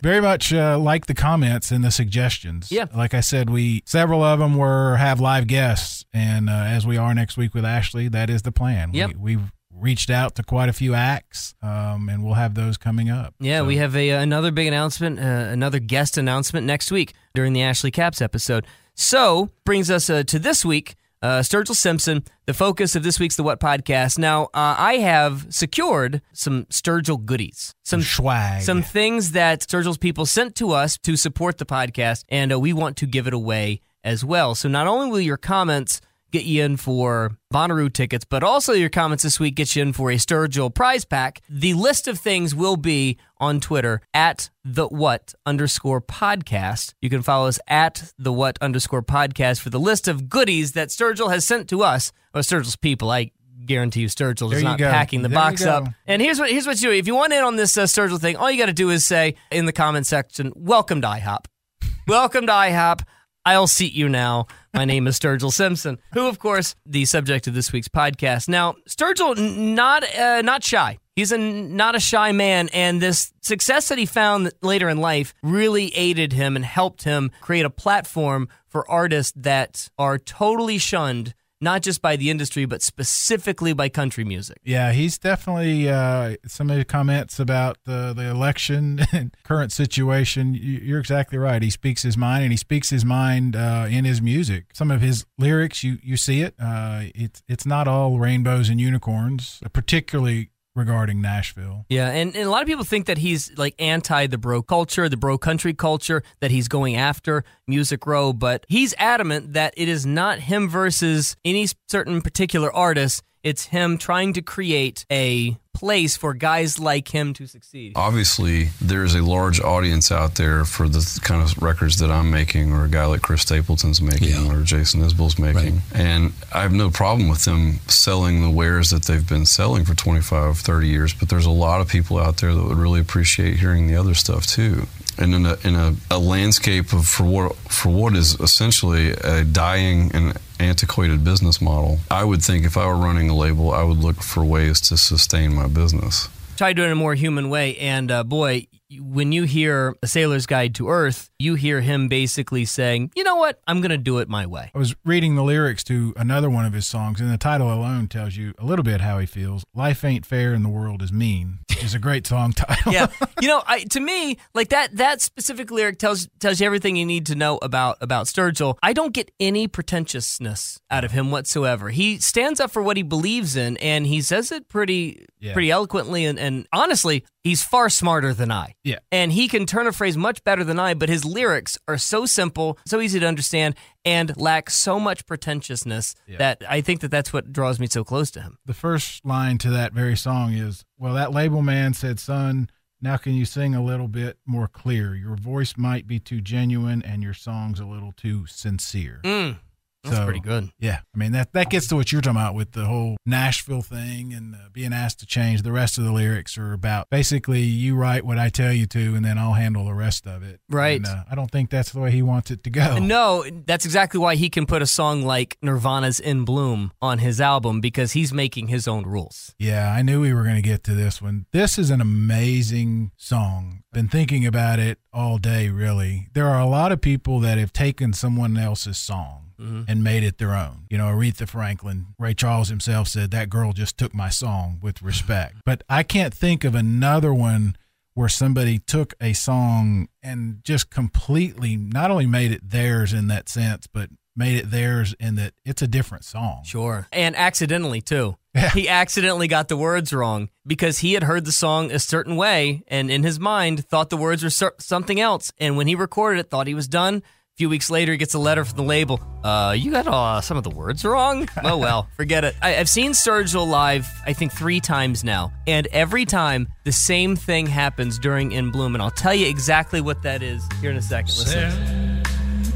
Very 0.01 0.21
much 0.21 0.54
uh, 0.54 0.78
like 0.80 1.06
the 1.08 1.13
comments 1.15 1.69
and 1.71 1.84
the 1.84 1.91
suggestions. 1.91 2.71
Yeah. 2.71 2.86
Like 2.95 3.13
I 3.13 3.19
said, 3.19 3.49
we 3.49 3.82
several 3.86 4.23
of 4.23 4.39
them 4.39 4.56
were 4.58 4.95
have 4.95 5.19
live 5.19 5.47
guests, 5.47 6.06
and 6.13 6.49
uh, 6.49 6.54
as 6.54 6.86
we 6.88 6.97
are 6.97 7.13
next 7.15 7.36
week 7.36 7.54
with 7.56 7.65
Ashley, 7.65 8.08
that 8.10 8.30
is 8.30 8.43
the 8.43 8.51
plan. 8.51 8.91
Yep. 8.93 9.15
We, 9.15 9.36
we've 9.36 9.51
reached 9.86 10.10
out 10.10 10.36
to 10.36 10.43
quite 10.43 10.67
a 10.67 10.74
few 10.74 10.93
acts, 10.95 11.54
um, 11.62 12.10
and 12.10 12.24
we'll 12.24 12.34
have 12.34 12.56
those 12.56 12.76
coming 12.76 13.10
up. 13.10 13.36
Yeah, 13.39 13.62
we 13.62 13.78
have 13.78 13.95
a 13.95 14.10
another 14.10 14.52
big 14.52 14.67
announcement, 14.67 15.19
uh, 15.19 15.24
another 15.24 15.80
guest 15.80 16.17
announcement 16.17 16.65
next 16.65 16.91
week 16.91 17.13
during 17.36 17.54
the 17.54 17.62
Ashley 17.62 17.91
Capps 17.91 18.21
episode. 18.21 18.65
So 18.95 19.52
brings 19.63 19.89
us 19.91 20.10
uh, 20.10 20.24
to 20.24 20.39
this 20.39 20.65
week. 20.65 20.95
Uh, 21.21 21.39
Sturgill 21.41 21.76
Simpson, 21.76 22.24
the 22.45 22.54
focus 22.54 22.95
of 22.95 23.02
this 23.02 23.19
week's 23.19 23.36
The 23.36 23.41
What 23.41 23.60
podcast. 23.60 24.19
Now, 24.19 24.43
uh, 24.54 24.76
I 24.78 24.98
have 24.98 25.48
secured 25.50 26.21
some 26.34 26.65
Sturgill 26.65 27.26
goodies, 27.26 27.74
some 27.84 28.02
swag. 28.02 28.62
some 28.62 28.84
things 28.84 29.32
that 29.32 29.62
Sturgill's 29.62 29.98
people 29.98 30.26
sent 30.28 30.56
to 30.58 30.71
us 30.71 30.98
to 31.00 31.15
support 31.15 31.58
the 31.58 31.65
podcast, 31.65 32.26
and 32.30 32.52
uh, 32.52 32.60
we 32.60 32.74
want 32.74 32.98
to 32.98 33.08
give 33.08 33.26
it 33.28 33.34
away 33.34 33.82
as 34.04 34.24
well. 34.24 34.54
So 34.54 34.69
not 34.69 34.86
only 34.88 35.10
will 35.10 35.21
your 35.21 35.38
comments 35.38 36.00
get 36.32 36.44
you 36.44 36.64
in 36.64 36.78
for 36.78 37.38
Bonnaroo 37.54 37.92
tickets, 37.92 38.26
but 38.26 38.44
also 38.44 38.74
your 38.74 38.90
comments 38.90 39.24
this 39.24 39.40
week 39.40 39.56
get 39.56 39.76
you 39.76 39.82
in 39.82 39.94
for 39.94 40.12
a 40.12 40.16
Sturgill 40.16 40.74
prize 40.74 41.06
pack. 41.06 41.42
The 41.50 41.74
list 41.74 42.08
of 42.08 42.20
things 42.20 42.54
will 42.54 42.78
be 42.78 43.18
on 43.38 43.60
Twitter 43.60 44.02
at 44.14 44.50
the 44.64 44.88
what 44.88 45.34
underscore 45.46 46.02
podcast. 46.02 46.94
You 47.02 47.10
can 47.10 47.22
follow 47.22 47.48
us 47.48 47.60
at 47.68 48.12
the 48.18 48.34
what 48.34 48.58
underscore 48.62 49.04
podcast 49.04 49.62
for 49.62 49.70
the 49.70 49.80
list 49.80 50.08
of 50.08 50.30
goodies 50.30 50.74
that 50.74 50.90
Sturgill 50.90 51.32
has 51.32 51.46
sent 51.46 51.70
to 51.70 51.84
us, 51.84 52.12
or 52.34 52.42
Sturgill's 52.42 52.76
people. 52.76 53.10
I 53.12 53.32
guarantee 53.66 54.02
you 54.02 54.08
Sturgill 54.08 54.50
There 54.50 54.58
is 54.60 54.64
not 54.64 54.78
go. 54.78 54.90
packing 54.92 55.22
the 55.22 55.30
There 55.30 55.36
box 55.38 55.66
up. 55.66 55.88
And 56.06 56.22
here's 56.22 56.40
what 56.40 56.52
here's 56.52 56.68
what 56.68 56.82
you 56.82 56.90
do. 56.90 56.96
If 56.96 57.08
you 57.08 57.16
want 57.16 57.34
in 57.34 57.44
on 57.44 57.56
this 57.56 57.78
uh, 57.78 57.84
Sturgill 57.84 58.20
thing, 58.20 58.36
all 58.36 58.52
you 58.52 58.58
got 58.58 58.68
to 58.68 58.74
do 58.74 58.90
is 58.90 59.06
say 59.06 59.36
in 59.52 59.66
the 59.66 59.74
comment 59.74 60.06
section, 60.06 60.52
"Welcome 60.56 61.02
to 61.02 61.08
IHOP." 61.08 61.46
Welcome 62.08 62.46
to 62.48 62.52
IHOP. 62.52 63.02
I'll 63.45 63.67
seat 63.67 63.93
you 63.93 64.10
now. 64.10 64.47
My 64.73 64.86
name 64.86 65.05
is 65.05 65.19
Sturgill 65.19 65.53
Simpson, 65.53 65.99
who, 66.13 66.27
of 66.27 66.39
course, 66.39 66.75
the 66.86 67.05
subject 67.05 67.45
of 67.45 67.53
this 67.53 67.71
week's 67.71 67.88
podcast. 67.88 68.49
Now, 68.49 68.75
Sturgill, 68.89 69.38
not 69.38 70.03
uh, 70.17 70.41
not 70.41 70.63
shy. 70.63 70.97
He's 71.15 71.31
a 71.31 71.38
not 71.38 71.95
a 71.95 71.99
shy 71.99 72.31
man, 72.31 72.69
and 72.73 72.99
this 72.99 73.31
success 73.41 73.89
that 73.89 73.99
he 73.99 74.08
found 74.08 74.51
later 74.63 74.89
in 74.89 74.97
life 74.97 75.34
really 75.43 75.95
aided 75.95 76.34
him 76.34 76.55
and 76.55 76.65
helped 76.65 77.03
him 77.03 77.31
create 77.39 77.65
a 77.65 77.69
platform 77.69 78.49
for 78.67 78.89
artists 78.89 79.31
that 79.38 79.89
are 79.97 80.17
totally 80.17 80.79
shunned, 80.79 81.36
not 81.65 81.82
just 81.82 82.01
by 82.01 82.15
the 82.15 82.30
industry, 82.30 82.63
but 82.65 82.82
specifically 82.82 83.73
by 83.73 83.89
country 83.89 84.23
music. 84.23 84.58
Yeah, 84.63 84.91
he's 84.93 85.17
definitely 85.17 85.89
uh, 85.89 86.36
some 86.47 86.69
of 86.69 86.78
the 86.78 86.86
comments 86.86 87.39
about 87.39 87.78
the 87.84 88.13
the 88.15 88.30
election 88.30 88.99
and 89.12 89.36
current 89.43 89.71
situation. 89.73 90.54
you- 90.54 90.80
You're 90.88 90.99
exactly 90.99 91.38
right. 91.38 91.62
He 91.62 91.69
speaks 91.69 92.04
his 92.04 92.15
mind, 92.15 92.43
and 92.43 92.54
he 92.54 92.58
speaks 92.58 92.89
his 92.89 93.04
mind 93.04 93.56
uh, 93.56 93.88
in 93.89 94.06
his 94.06 94.21
music. 94.21 94.65
Some 94.73 94.91
of 94.91 95.01
his 95.01 95.25
lyrics, 95.38 95.84
you 95.84 95.97
you 96.01 96.15
see 96.17 96.41
it. 96.41 96.54
Uh, 96.60 97.06
it's 97.13 97.43
it's 97.47 97.65
not 97.65 97.88
all 97.88 98.19
rainbows 98.19 98.69
and 98.69 98.80
unicorns. 98.80 99.60
Particularly 99.73 100.49
regarding 100.76 101.22
Nashville. 101.22 101.86
Yeah, 101.90 102.10
and, 102.10 102.36
and 102.36 102.46
a 102.46 102.50
lot 102.50 102.62
of 102.62 102.68
people 102.68 102.84
think 102.84 103.06
that 103.08 103.18
he's 103.18 103.58
like 103.58 103.74
anti 103.80 104.28
the 104.28 104.38
bro 104.38 104.62
culture, 104.62 105.10
the 105.10 105.18
bro 105.18 105.38
country 105.38 105.74
culture, 105.74 106.22
that 106.42 106.52
he's 106.52 106.68
going 106.68 106.96
after 106.96 107.44
Music 107.68 108.06
Row, 108.06 108.34
but 108.34 108.66
he's 108.68 108.94
adamant 108.98 109.54
that 109.54 109.74
it 109.78 109.88
is 109.88 110.06
not 110.06 110.40
him 110.40 110.70
versus 110.70 111.36
any 111.46 111.68
certain 111.88 112.22
particular 112.22 112.72
artist. 112.74 113.24
It's 113.44 113.66
him 113.66 113.98
trying 113.98 114.34
to 114.34 114.42
create 114.42 115.06
a 115.12 115.58
place 115.76 116.18
for 116.18 116.34
guys 116.34 116.80
like 116.80 117.10
him 117.10 117.34
to 117.34 117.48
succeed. 117.48 117.94
Obviously, 117.96 118.70
there's 118.82 119.14
a 119.16 119.22
large 119.24 119.60
audience 119.62 120.12
out 120.12 120.36
there 120.36 120.66
for 120.66 120.88
the 120.90 121.20
kind 121.24 121.42
of 121.42 121.62
records 121.62 121.98
that 122.00 122.10
I'm 122.12 122.32
making, 122.32 122.72
or 122.74 122.86
a 122.86 122.90
guy 122.90 123.06
like 123.06 123.22
Chris 123.22 123.42
Stapleton's 123.42 124.02
making, 124.02 124.30
Yeah. 124.30 124.52
or 124.52 124.64
Jason 124.64 125.02
Isbell's 125.02 125.38
making. 125.38 125.82
And 125.94 126.34
I 126.54 126.62
have 126.62 126.74
no 126.74 126.90
problem 126.90 127.30
with 127.30 127.46
them 127.46 127.80
selling 127.88 128.42
the 128.42 128.50
wares 128.50 128.90
that 128.90 129.04
they've 129.04 129.28
been 129.28 129.46
selling 129.46 129.86
for 129.86 129.94
25, 129.96 130.58
30 130.60 130.88
years, 130.88 131.14
but 131.14 131.30
there's 131.30 131.46
a 131.46 131.52
lot 131.52 131.82
of 131.82 131.88
people 131.88 132.18
out 132.18 132.38
there 132.38 132.54
that 132.54 132.64
would 132.64 132.78
really 132.78 133.00
appreciate 133.00 133.58
hearing 133.58 133.88
the 133.88 133.96
other 133.96 134.14
stuff 134.14 134.46
too. 134.48 134.88
And 135.18 135.34
in 135.34 135.46
a 135.46 135.56
in 135.64 135.76
a, 135.76 135.96
a 136.12 136.20
landscape 136.20 136.92
of 136.92 137.08
for 137.08 137.24
what 137.24 137.56
for 137.72 137.88
what 137.90 138.16
is 138.18 138.38
essentially 138.42 139.12
a 139.12 139.46
dying 139.46 140.12
and 140.14 140.38
antiquated 140.60 141.24
business 141.24 141.62
model, 141.62 142.00
I 142.10 142.24
would 142.24 142.41
think 142.44 142.65
if 142.65 142.78
I 142.78 142.86
were 142.88 142.96
running 142.96 143.30
a 143.30 143.36
label, 143.36 143.72
I 143.72 143.84
would 143.84 143.98
look 143.98 144.22
for 144.22 144.44
ways 144.44 144.82
to 144.82 144.98
sustain 144.98 145.54
my 145.54 145.68
business. 145.68 146.30
Try 146.58 146.70
to 146.70 146.74
do 146.74 146.84
it 146.84 146.88
in 146.88 146.91
a 146.91 146.96
more 146.96 147.15
human 147.15 147.50
way. 147.50 147.78
And 147.78 148.10
uh, 148.12 148.24
boy, 148.24 148.68
when 148.99 149.31
you 149.31 149.43
hear 149.43 149.95
A 150.01 150.08
Sailor's 150.08 150.45
Guide 150.45 150.75
to 150.75 150.89
Earth, 150.89 151.29
you 151.39 151.55
hear 151.55 151.81
him 151.81 152.08
basically 152.08 152.65
saying, 152.65 153.12
you 153.15 153.23
know 153.23 153.36
what? 153.36 153.60
I'm 153.67 153.81
going 153.81 153.91
to 153.91 153.97
do 153.97 154.19
it 154.19 154.29
my 154.29 154.45
way. 154.45 154.71
I 154.73 154.77
was 154.77 154.95
reading 155.05 155.36
the 155.36 155.43
lyrics 155.43 155.84
to 155.86 156.13
another 156.17 156.49
one 156.49 156.65
of 156.65 156.73
his 156.73 156.86
songs, 156.86 157.19
and 157.21 157.31
the 157.31 157.38
title 157.38 157.71
alone 157.73 158.08
tells 158.08 158.36
you 158.36 158.53
a 158.58 158.65
little 158.65 158.84
bit 158.84 159.01
how 159.01 159.19
he 159.19 159.25
feels. 159.25 159.63
Life 159.73 160.03
ain't 160.05 160.25
fair 160.25 160.53
and 160.53 160.63
the 160.63 160.69
world 160.69 161.01
is 161.01 161.12
mean. 161.12 161.60
Is 161.84 161.93
a 161.93 161.99
great 161.99 162.25
song 162.25 162.51
title. 162.53 162.93
yeah, 162.93 163.08
you 163.41 163.47
know, 163.49 163.62
I 163.67 163.84
to 163.84 163.99
me 163.99 164.38
like 164.53 164.69
that 164.69 164.95
that 164.95 165.21
specific 165.21 165.69
lyric 165.71 165.99
tells 165.99 166.29
tells 166.39 166.60
you 166.62 166.65
everything 166.65 166.95
you 166.95 167.05
need 167.05 167.25
to 167.27 167.36
know 167.36 167.60
about 167.62 167.97
about 167.99 168.27
Sturgill. 168.27 168.77
I 168.81 168.93
don't 168.93 169.13
get 169.13 169.29
any 169.41 169.67
pretentiousness 170.10 170.79
out 170.89 171.03
of 171.03 171.12
him 171.12 171.31
whatsoever. 171.31 171.89
He 171.89 172.17
stands 172.19 172.60
up 172.60 172.71
for 172.71 172.81
what 172.81 172.95
he 172.97 173.03
believes 173.03 173.55
in, 173.55 173.75
and 173.77 174.08
he 174.08 174.21
says 174.21 174.51
it 174.51 174.69
pretty 174.69 175.25
Yeah. 175.39 175.53
pretty 175.53 175.69
eloquently, 175.69 176.25
and, 176.25 176.39
and 176.39 176.65
honestly, 176.71 177.25
he's 177.43 177.62
far 177.62 177.89
smarter 177.89 178.34
than 178.34 178.51
I. 178.51 178.73
Yeah. 178.86 179.00
and 179.12 179.34
he 179.34 179.48
can 179.50 179.65
turn 179.65 179.88
a 179.88 179.91
phrase 179.91 180.15
much 180.15 180.41
better 180.45 180.63
than 180.63 180.80
I. 180.80 180.93
But 180.93 181.10
his 181.10 181.26
lyrics 181.26 181.78
are 181.88 181.98
so 181.98 182.26
simple, 182.26 182.78
so 182.86 183.02
easy 183.02 183.19
to 183.19 183.28
understand, 183.28 183.76
and 184.06 184.38
lack 184.39 184.69
so 184.69 185.00
much 185.00 185.26
pretentiousness 185.26 186.15
Yeah. 186.28 186.38
that 186.38 186.63
I 186.69 186.80
think 186.82 187.02
that 187.02 187.10
that's 187.12 187.34
what 187.34 187.52
draws 187.52 187.80
me 187.80 187.88
so 187.88 188.04
close 188.04 188.32
to 188.32 188.41
him. 188.41 188.58
The 188.65 188.74
first 188.74 189.26
line 189.26 189.58
to 189.60 189.69
that 189.71 189.91
very 189.93 190.15
song 190.15 190.54
is, 190.54 190.86
"Well, 190.98 191.15
that 191.15 191.32
label 191.34 191.62
man 191.62 191.93
said, 191.93 192.19
son." 192.19 192.69
Now, 193.02 193.17
can 193.17 193.34
you 193.34 193.45
sing 193.45 193.76
a 193.76 193.84
little 193.84 194.08
bit 194.08 194.38
more 194.45 194.67
clear? 194.69 195.13
Your 195.15 195.36
voice 195.36 195.74
might 195.78 196.08
be 196.08 196.17
too 196.19 196.39
genuine 196.41 197.02
and 197.04 197.21
your 197.21 197.34
song's 197.34 197.80
a 197.80 197.86
little 197.86 198.13
too 198.13 198.45
sincere. 198.48 199.19
Mm, 199.24 199.58
that's 200.06 200.18
So- 200.18 200.26
pretty 200.26 200.39
good. 200.39 200.70
Yeah, 200.80 201.00
I 201.13 201.18
mean 201.18 201.32
that 201.34 201.54
that 201.54 201.70
gets 201.70 201.88
to 201.88 201.96
what 201.96 202.12
you're 202.12 202.22
talking 202.22 202.38
about 202.39 202.56
with 202.56 202.72
the 202.72 202.86
whole 202.86 203.18
Nashville 203.26 203.82
thing 203.82 204.34
and 204.34 204.56
uh, 204.56 204.58
being 204.72 204.94
asked 204.94 205.20
to 205.20 205.26
change. 205.26 205.62
The 205.63 205.72
rest 205.72 205.98
of 205.98 206.04
the 206.04 206.12
lyrics 206.12 206.58
are 206.58 206.74
about 206.74 207.10
basically 207.10 207.62
you 207.62 207.96
write 207.96 208.26
what 208.26 208.38
I 208.38 208.50
tell 208.50 208.72
you 208.72 208.86
to, 208.88 209.15
and 209.15 209.26
then 209.26 209.38
I'll 209.38 209.54
handle 209.54 209.86
the 209.86 209.94
rest 209.94 210.26
of 210.28 210.44
it. 210.44 210.60
Right. 210.70 210.98
And, 210.98 211.06
uh, 211.08 211.24
I 211.30 211.36
don't 211.36 211.52
think 211.52 211.70
that's 211.70 211.91
the 211.91 212.00
way 212.00 212.12
he 212.12 212.22
wants 212.22 212.52
it 212.52 212.63
to 212.63 212.70
go. 212.70 212.98
No, 213.00 213.44
that's 213.65 213.86
exactly 213.86 214.20
why 214.20 214.36
he 214.36 214.50
can 214.50 214.65
put 214.65 214.82
a 214.82 214.88
song 214.88 215.24
like 215.24 215.58
Nirvana's 215.62 216.20
In 216.20 216.46
Bloom 216.46 216.91
on 217.02 217.20
his 217.20 217.41
album 217.41 217.82
because 217.82 218.12
he's 218.13 218.34
making 218.34 218.68
his 218.68 218.88
own 218.88 219.04
rules. 219.06 219.54
Yeah, 219.60 219.91
I 219.91 220.02
knew 220.02 220.22
we 220.22 220.34
were 220.34 220.44
going 220.44 220.56
to 220.56 220.62
get 220.62 220.84
to 220.86 220.94
this 220.94 221.22
one. 221.22 221.46
This 221.52 221.78
is 221.78 221.89
an 221.89 222.02
amazing 222.02 223.12
song. 223.18 223.84
Been 223.94 224.08
thinking 224.10 224.46
about 224.46 224.80
it 224.80 225.00
all 225.13 225.38
day, 225.38 225.70
really. 225.70 226.28
There 226.34 226.48
are 226.48 226.60
a 226.60 226.65
lot 226.68 226.91
of 226.91 227.02
people 227.02 227.39
that 227.39 227.58
have 227.58 227.72
taken 227.74 228.13
someone 228.13 228.58
else's 228.58 228.98
song 228.98 229.44
Mm-hmm. 229.60 229.84
and 229.88 230.04
made 230.04 230.24
it 230.24 230.38
their 230.38 230.54
own. 230.54 230.86
You 230.89 230.98
know, 230.98 231.06
Aretha 231.06 231.48
Franklin, 231.48 232.08
Ray 232.20 232.34
Charles 232.34 232.70
himself 232.70 233.08
said, 233.08 233.32
That 233.32 233.50
girl 233.50 233.74
just 233.74 233.98
took 233.98 234.13
my 234.13 234.30
song 234.30 234.80
with 234.82 235.02
respect. 235.02 235.56
But 235.65 235.84
I 235.89 236.04
can't 236.04 236.34
think 236.34 236.63
of 236.63 236.76
another 236.76 237.34
one 237.34 237.78
where 238.15 238.30
somebody 238.30 238.80
took 238.80 239.13
a 239.22 239.34
song 239.34 240.08
and 240.24 240.62
just 240.63 240.89
completely 240.89 241.76
not 241.76 242.12
only 242.12 242.26
made 242.26 242.52
it 242.52 242.70
theirs 242.70 243.13
in 243.13 243.28
that 243.28 243.50
sense, 243.50 243.88
but 243.88 244.10
made 244.36 244.58
it 244.58 244.72
theirs 244.72 245.15
in 245.20 245.36
that 245.36 245.54
it's 245.63 245.82
a 245.82 245.88
different 245.88 246.24
song. 246.26 246.63
Sure. 246.65 247.08
And 247.12 247.36
accidentally, 247.36 248.02
too. 248.02 248.38
Yeah. 248.54 248.70
He 248.70 248.88
accidentally 248.88 249.48
got 249.50 249.68
the 249.68 249.78
words 249.78 250.13
wrong 250.13 250.50
because 250.65 251.00
he 251.00 251.13
had 251.13 251.24
heard 251.24 251.44
the 251.46 251.52
song 251.52 251.91
a 251.91 252.00
certain 252.00 252.38
way 252.38 252.84
and 252.88 253.12
in 253.12 253.24
his 253.24 253.38
mind 253.38 253.86
thought 253.86 254.10
the 254.10 254.18
words 254.18 254.44
were 254.44 254.72
something 254.80 255.20
else. 255.20 255.52
And 255.58 255.76
when 255.76 255.88
he 255.88 255.96
recorded 255.96 256.39
it, 256.39 256.50
thought 256.50 256.68
he 256.68 256.74
was 256.74 256.88
done. 256.88 257.22
A 257.56 257.58
few 257.58 257.70
weeks 257.70 257.89
later, 257.89 258.12
he 258.12 258.18
gets 258.18 258.34
a 258.34 258.38
letter 258.38 258.65
from 258.65 258.76
the 258.76 258.84
label. 258.84 259.18
Uh, 259.41 259.74
you 259.78 259.89
got 259.89 260.06
uh, 260.08 260.41
some 260.41 260.58
of 260.58 260.65
the 260.65 260.70
words 260.70 261.06
wrong? 261.06 261.48
Oh, 261.63 261.78
well, 261.78 262.10
forget 262.18 262.44
it. 262.44 262.54
I- 262.62 262.76
I've 262.76 262.89
seen 262.89 263.13
Sturgill 263.13 263.65
live, 263.65 264.06
I 264.26 264.34
think, 264.34 264.52
three 264.52 264.82
times 264.82 265.24
now. 265.24 265.54
And 265.65 265.88
every 265.94 266.26
time, 266.26 266.68
the 266.84 266.91
same 266.91 267.38
thing 267.38 267.65
happens 267.68 268.20
during 268.20 268.52
In 268.52 268.72
Bloom. 268.72 268.94
And 268.94 269.02
I'll 269.02 269.10
tell 269.10 269.34
you 269.34 269.48
exactly 269.48 270.02
what 270.02 270.22
that 270.24 270.44
is 270.44 270.62
here 270.82 270.91
in 270.91 270.98
a 270.98 271.02
second. 271.02 271.34
Listen. 271.38 272.24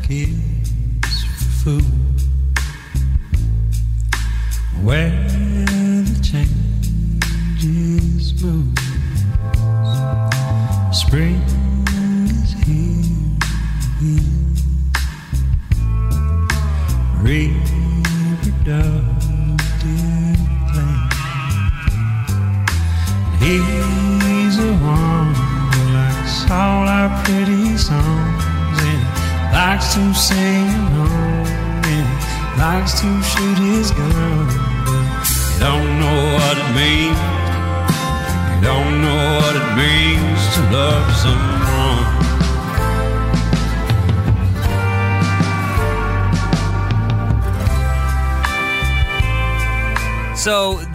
kids 0.02 1.62
food. 1.62 1.84
Where 4.82 5.10
the 5.10 6.20
changes 6.24 7.22
move. 8.42 8.74
Spring 10.96 11.42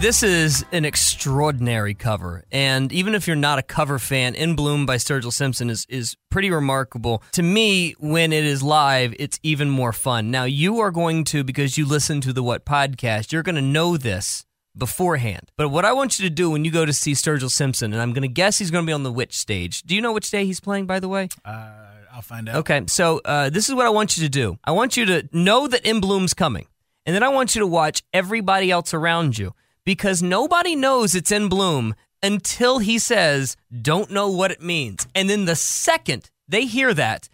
this 0.05 0.23
is 0.23 0.67
an 0.71 0.85
extraordinary 0.85 1.95
cover, 1.95 2.45
and 2.53 2.93
even 2.93 3.15
if 3.15 3.27
you're 3.27 3.35
not 3.35 3.59
a 3.59 3.63
cover 3.63 3.99
fan, 3.99 4.35
"In 4.35 4.55
Bloom" 4.55 4.85
by 4.85 4.97
Sturgill 4.97 5.33
Simpson 5.33 5.71
is 5.71 5.87
is 5.89 6.15
pretty 6.31 6.51
remarkable. 6.51 7.23
To 7.33 7.43
me, 7.43 7.93
when 7.93 8.31
it 8.31 8.45
is 8.45 8.63
live, 8.63 9.15
it's 9.19 9.41
even 9.43 9.71
more 9.71 9.95
fun. 9.95 10.31
Now 10.31 10.45
you 10.45 10.79
are 10.81 10.91
going 10.91 11.25
to 11.25 11.43
because 11.43 11.79
you 11.79 11.87
listen 11.87 12.21
to 12.21 12.35
the 12.35 12.43
What 12.43 12.67
podcast, 12.67 13.33
you're 13.33 13.43
going 13.43 13.55
to 13.55 13.63
know 13.63 13.97
this 13.97 14.45
beforehand. 14.77 15.51
But 15.57 15.71
what 15.71 15.87
I 15.87 15.95
want 15.95 16.19
you 16.19 16.29
to 16.29 16.35
do 16.35 16.51
when 16.51 16.67
you 16.67 16.71
go 16.71 16.85
to 16.85 16.93
see 16.93 17.13
Sturgill 17.13 17.51
Simpson, 17.51 17.95
and 17.95 18.03
I'm 18.03 18.13
going 18.13 18.29
to 18.29 18.29
guess 18.29 18.59
he's 18.59 18.71
going 18.71 18.85
to 18.85 18.87
be 18.87 18.93
on 18.93 19.05
the 19.05 19.13
Which 19.13 19.35
stage? 19.39 19.85
Do 19.85 19.95
you 19.95 20.03
know 20.03 20.13
which 20.13 20.31
day 20.31 20.45
he's 20.45 20.61
playing? 20.61 20.85
By 20.85 21.01
the 21.01 21.09
way. 21.09 21.31
Uh, 21.47 21.71
I'll 22.13 22.21
find 22.21 22.47
out. 22.51 22.57
Okay, 22.57 22.83
so 22.89 23.23
uh, 23.25 23.49
this 23.49 23.71
is 23.71 23.75
what 23.75 23.87
I 23.87 23.91
want 23.91 24.19
you 24.19 24.25
to 24.25 24.29
do. 24.29 24.59
I 24.65 24.73
want 24.73 24.99
you 24.99 25.07
to 25.07 25.27
know 25.33 25.67
that 25.67 25.87
In 25.87 26.03
Bloom's 26.03 26.35
coming, 26.35 26.67
and 27.07 27.17
then 27.17 27.23
I 27.23 27.31
want 27.31 27.55
you 27.55 27.61
to 27.61 27.67
watch 27.67 28.03
everybody 28.13 28.71
else 28.71 28.93
around 28.93 29.39
you 29.39 29.55
because 29.85 30.23
nobody 30.23 30.75
knows 30.77 31.15
it's 31.15 31.33
In 31.33 31.49
Bloom 31.49 31.95
until 32.23 32.79
he 32.79 32.99
says, 32.99 33.57
"Don't 33.71 34.11
know 34.11 34.29
what 34.29 34.51
it 34.51 34.63
means," 34.63 35.07
and 35.15 35.29
then 35.29 35.45
the 35.45 35.57
second 35.57 36.31
they 36.49 36.67
hear 36.67 36.95
that. 36.95 37.29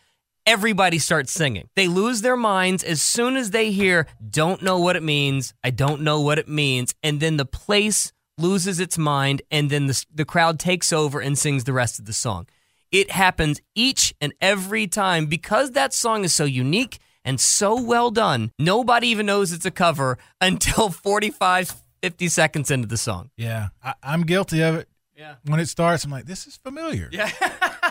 Everybody 0.47 0.99
starts 0.99 1.33
singing. 1.33 1.69
They 1.77 1.87
lose 1.87 2.23
their 2.23 2.37
minds 2.37 2.83
as 2.83 3.03
soon 3.03 3.37
as 3.37 3.51
they 3.51 3.71
hear, 3.71 4.07
don't 4.31 4.63
know 4.63 4.79
what 4.79 4.97
it 4.97 5.03
means. 5.03 5.53
I 5.63 5.71
don't 5.71 6.01
know 6.01 6.21
what 6.21 6.39
it 6.39 6.49
means. 6.49 6.95
And 7.03 7.21
then 7.21 7.37
the 7.37 7.45
place 7.45 8.13
loses 8.39 8.81
its 8.81 8.97
mind, 8.97 9.43
and 9.51 9.71
then 9.71 9.87
the, 9.87 10.05
the 10.13 10.25
crowd 10.25 10.59
takes 10.59 10.93
over 10.93 11.21
and 11.21 11.39
sings 11.39 11.65
the 11.65 11.73
rest 11.73 11.99
of 11.99 12.07
the 12.07 12.13
song. 12.13 12.47
It 12.91 13.11
happens 13.11 13.61
each 13.75 14.15
and 14.21 14.33
every 14.41 14.87
time 14.87 15.27
because 15.27 15.73
that 15.73 15.93
song 15.93 16.25
is 16.25 16.35
so 16.35 16.45
unique 16.45 16.99
and 17.25 17.39
so 17.39 17.81
well 17.81 18.11
done. 18.11 18.51
Nobody 18.59 19.09
even 19.09 19.27
knows 19.27 19.53
it's 19.53 19.67
a 19.67 19.71
cover 19.71 20.19
until 20.41 20.89
45, 20.89 21.75
50 22.03 22.29
seconds 22.29 22.71
into 22.71 22.89
the 22.89 22.97
song. 22.97 23.31
Yeah, 23.37 23.69
I, 23.83 23.95
I'm 24.03 24.23
guilty 24.23 24.63
of 24.63 24.77
it. 24.77 24.89
Yeah. 25.17 25.35
When 25.45 25.61
it 25.61 25.69
starts, 25.69 26.05
I'm 26.05 26.11
like, 26.11 26.25
this 26.25 26.47
is 26.47 26.57
familiar. 26.57 27.11
Yeah. 27.13 27.31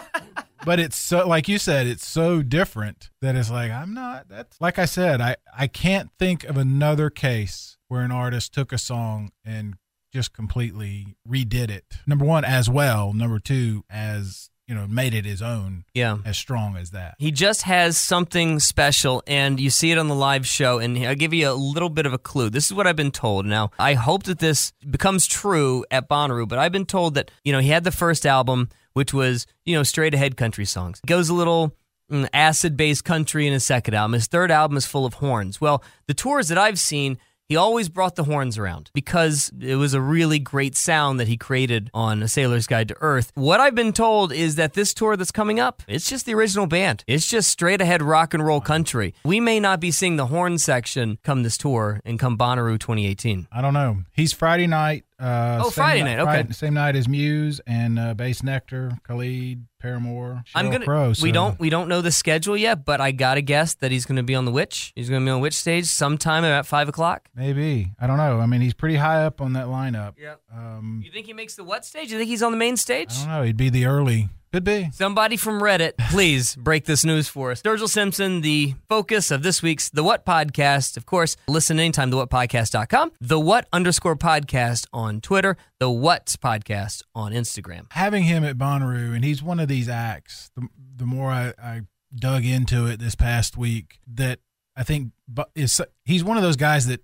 but 0.65 0.79
it's 0.79 0.97
so, 0.97 1.27
like 1.27 1.47
you 1.47 1.59
said, 1.59 1.85
it's 1.85 2.07
so 2.07 2.41
different 2.41 3.11
that 3.21 3.35
it's 3.35 3.51
like, 3.51 3.71
I'm 3.71 3.93
not, 3.93 4.27
that's, 4.27 4.59
like 4.59 4.79
I 4.79 4.85
said, 4.85 5.21
I, 5.21 5.35
I 5.55 5.67
can't 5.67 6.09
think 6.17 6.43
of 6.43 6.57
another 6.57 7.11
case 7.11 7.77
where 7.87 8.01
an 8.01 8.11
artist 8.11 8.53
took 8.53 8.73
a 8.73 8.79
song 8.79 9.31
and 9.45 9.75
just 10.11 10.33
completely 10.33 11.15
redid 11.27 11.69
it. 11.69 11.85
Number 12.07 12.25
one, 12.25 12.43
as 12.43 12.67
well. 12.67 13.13
Number 13.13 13.37
two, 13.37 13.83
as 13.89 14.49
you 14.69 14.75
know, 14.75 14.85
made 14.87 15.15
it 15.15 15.25
his 15.25 15.41
own. 15.41 15.83
Yeah. 15.95 16.19
As 16.23 16.37
strong 16.37 16.77
as 16.77 16.91
that. 16.91 17.15
He 17.17 17.31
just 17.31 17.63
has 17.63 17.97
something 17.97 18.59
special, 18.59 19.23
and 19.25 19.59
you 19.59 19.71
see 19.71 19.91
it 19.91 19.97
on 19.97 20.07
the 20.07 20.15
live 20.15 20.45
show. 20.45 20.77
And 20.77 20.95
I'll 20.99 21.15
give 21.15 21.33
you 21.33 21.49
a 21.49 21.53
little 21.53 21.89
bit 21.89 22.05
of 22.05 22.13
a 22.13 22.19
clue. 22.19 22.51
This 22.51 22.67
is 22.67 22.73
what 22.73 22.85
I've 22.85 22.95
been 22.95 23.11
told. 23.11 23.47
Now, 23.47 23.71
I 23.79 23.95
hope 23.95 24.23
that 24.23 24.37
this 24.37 24.71
becomes 24.87 25.25
true 25.25 25.83
at 25.89 26.07
Bonnaroo, 26.07 26.47
but 26.47 26.59
I've 26.59 26.71
been 26.71 26.85
told 26.85 27.15
that, 27.15 27.31
you 27.43 27.51
know, 27.51 27.59
he 27.59 27.69
had 27.69 27.83
the 27.83 27.91
first 27.91 28.27
album, 28.27 28.69
which 28.93 29.11
was, 29.11 29.47
you 29.65 29.75
know, 29.75 29.81
straight 29.81 30.13
ahead 30.13 30.37
country 30.37 30.65
songs. 30.65 31.01
It 31.03 31.07
goes 31.07 31.29
a 31.29 31.33
little 31.33 31.75
mm, 32.11 32.29
acid 32.31 32.77
based 32.77 33.03
country 33.03 33.47
in 33.47 33.53
his 33.53 33.65
second 33.65 33.95
album. 33.95 34.13
His 34.13 34.27
third 34.27 34.51
album 34.51 34.77
is 34.77 34.85
full 34.85 35.07
of 35.07 35.15
horns. 35.15 35.59
Well, 35.59 35.83
the 36.05 36.13
tours 36.13 36.49
that 36.49 36.59
I've 36.59 36.77
seen, 36.77 37.17
he 37.49 37.55
always 37.55 37.89
brought 37.89 38.15
the 38.15 38.25
horns 38.25 38.59
around 38.59 38.91
because 38.93 39.51
it 39.59 39.75
was 39.75 39.95
a 39.95 40.01
really 40.01 40.37
great 40.37 40.75
sound 40.75 41.19
that 41.19 41.27
he 41.27 41.35
created 41.35 41.89
on 41.95 42.21
A 42.21 42.27
Sailor's 42.27 42.67
Guide 42.67 42.87
to 42.89 42.95
Earth. 43.01 43.31
What 43.33 43.59
I've 43.59 43.73
been 43.73 43.91
told 43.91 44.31
is 44.31 44.55
that 44.55 44.73
this 44.73 44.93
tour 44.93 45.17
that's 45.17 45.31
coming 45.31 45.59
up, 45.59 45.81
it's 45.87 46.07
just 46.07 46.27
the 46.27 46.35
original 46.35 46.67
band. 46.67 47.03
It's 47.07 47.27
just 47.27 47.49
straight 47.49 47.81
ahead 47.81 48.03
rock 48.03 48.35
and 48.35 48.45
roll 48.45 48.61
country. 48.61 49.15
We 49.25 49.39
may 49.39 49.59
not 49.59 49.79
be 49.79 49.89
seeing 49.89 50.15
the 50.15 50.27
horn 50.27 50.59
section 50.59 51.17
come 51.23 51.41
this 51.41 51.57
tour 51.57 52.01
and 52.05 52.19
come 52.19 52.37
Bonnaroo 52.37 52.79
2018. 52.79 53.47
I 53.51 53.61
don't 53.61 53.73
know. 53.73 54.03
He's 54.13 54.31
Friday 54.31 54.67
night. 54.67 55.05
Uh, 55.19 55.63
Oh, 55.65 55.69
Friday 55.69 56.03
night, 56.03 56.19
okay. 56.19 56.23
Friday- 56.31 56.53
same 56.53 56.73
night 56.75 56.95
as 56.95 57.07
Muse 57.09 57.59
and 57.67 57.99
uh, 57.99 58.13
Bassnectar, 58.15 59.03
Khalid, 59.03 59.65
Paramore, 59.81 60.43
Sheryl 60.45 60.51
I'm 60.55 60.71
gonna. 60.71 60.85
Crow. 60.85 61.13
we 61.21 61.31
don't. 61.31 61.59
We 61.59 61.69
don't 61.69 61.87
know 61.89 62.01
the 62.01 62.11
schedule 62.11 62.55
yet, 62.55 62.85
but 62.85 63.01
I 63.01 63.11
gotta 63.11 63.41
guess 63.41 63.73
that 63.75 63.91
he's 63.91 64.05
gonna 64.05 64.23
be 64.23 64.35
on 64.35 64.45
the 64.45 64.51
Which. 64.51 64.93
He's 64.95 65.09
gonna 65.09 65.25
be 65.25 65.31
on 65.31 65.41
Which 65.41 65.53
stage 65.55 65.85
sometime 65.85 66.43
at 66.45 66.65
five 66.65 66.87
o'clock. 66.89 67.27
Maybe. 67.35 67.91
I 67.99 68.07
don't 68.07 68.17
know. 68.17 68.39
I 68.39 68.45
mean, 68.45 68.61
he's 68.61 68.73
pretty 68.73 68.95
high 68.95 69.25
up 69.25 69.41
on 69.41 69.53
that 69.53 69.67
lineup. 69.67 70.13
Yeah. 70.17 70.35
Um, 70.53 71.01
You 71.03 71.11
think 71.11 71.25
he 71.25 71.33
makes 71.33 71.55
the 71.55 71.63
what 71.63 71.85
stage? 71.85 72.11
You 72.11 72.17
think 72.17 72.29
he's 72.29 72.43
on 72.43 72.51
the 72.51 72.57
main 72.57 72.77
stage? 72.77 73.11
I 73.17 73.25
don't 73.25 73.27
know. 73.29 73.43
He'd 73.43 73.57
be 73.57 73.69
the 73.69 73.85
early. 73.85 74.29
Could 74.51 74.63
be. 74.63 74.89
Somebody 74.93 75.37
from 75.37 75.61
Reddit, 75.61 75.95
please 76.09 76.55
break 76.55 76.85
this 76.85 77.05
news 77.05 77.27
for 77.27 77.51
us. 77.51 77.61
Sturgill 77.61 77.87
Simpson, 77.87 78.41
the 78.41 78.73
focus 78.87 79.29
of 79.29 79.43
this 79.43 79.61
week's 79.61 79.89
The 79.89 80.03
What 80.03 80.25
Podcast. 80.25 80.97
Of 80.97 81.05
course, 81.05 81.37
listen 81.47 81.79
anytime, 81.79 82.09
thewhatpodcast.com, 82.09 83.11
The 83.21 83.39
What 83.39 83.67
underscore 83.71 84.15
podcast 84.15 84.87
on 84.91 85.21
Twitter, 85.21 85.55
The 85.77 85.91
What 85.91 86.35
Podcast 86.43 87.03
on 87.13 87.31
Instagram. 87.31 87.85
Having 87.91 88.23
him 88.23 88.43
at 88.43 88.57
Bonnaroo, 88.57 89.13
and 89.13 89.23
he's 89.23 89.43
one 89.43 89.59
of 89.59 89.67
these 89.67 89.87
acts. 89.87 90.49
The, 90.55 90.67
the 90.95 91.05
more 91.05 91.29
I, 91.29 91.53
I 91.61 91.81
dug 92.15 92.43
into 92.43 92.87
it 92.87 92.99
this 92.99 93.13
past 93.13 93.55
week, 93.55 93.99
that 94.07 94.39
I 94.75 94.81
think 94.81 95.11
is 95.53 95.79
he's 96.05 96.23
one 96.23 96.37
of 96.37 96.43
those 96.43 96.55
guys 96.55 96.87
that 96.87 97.03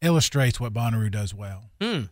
illustrates 0.00 0.58
what 0.58 0.72
Bonnaroo 0.72 1.12
does 1.12 1.32
well. 1.32 1.70
Hmm. 1.80 2.02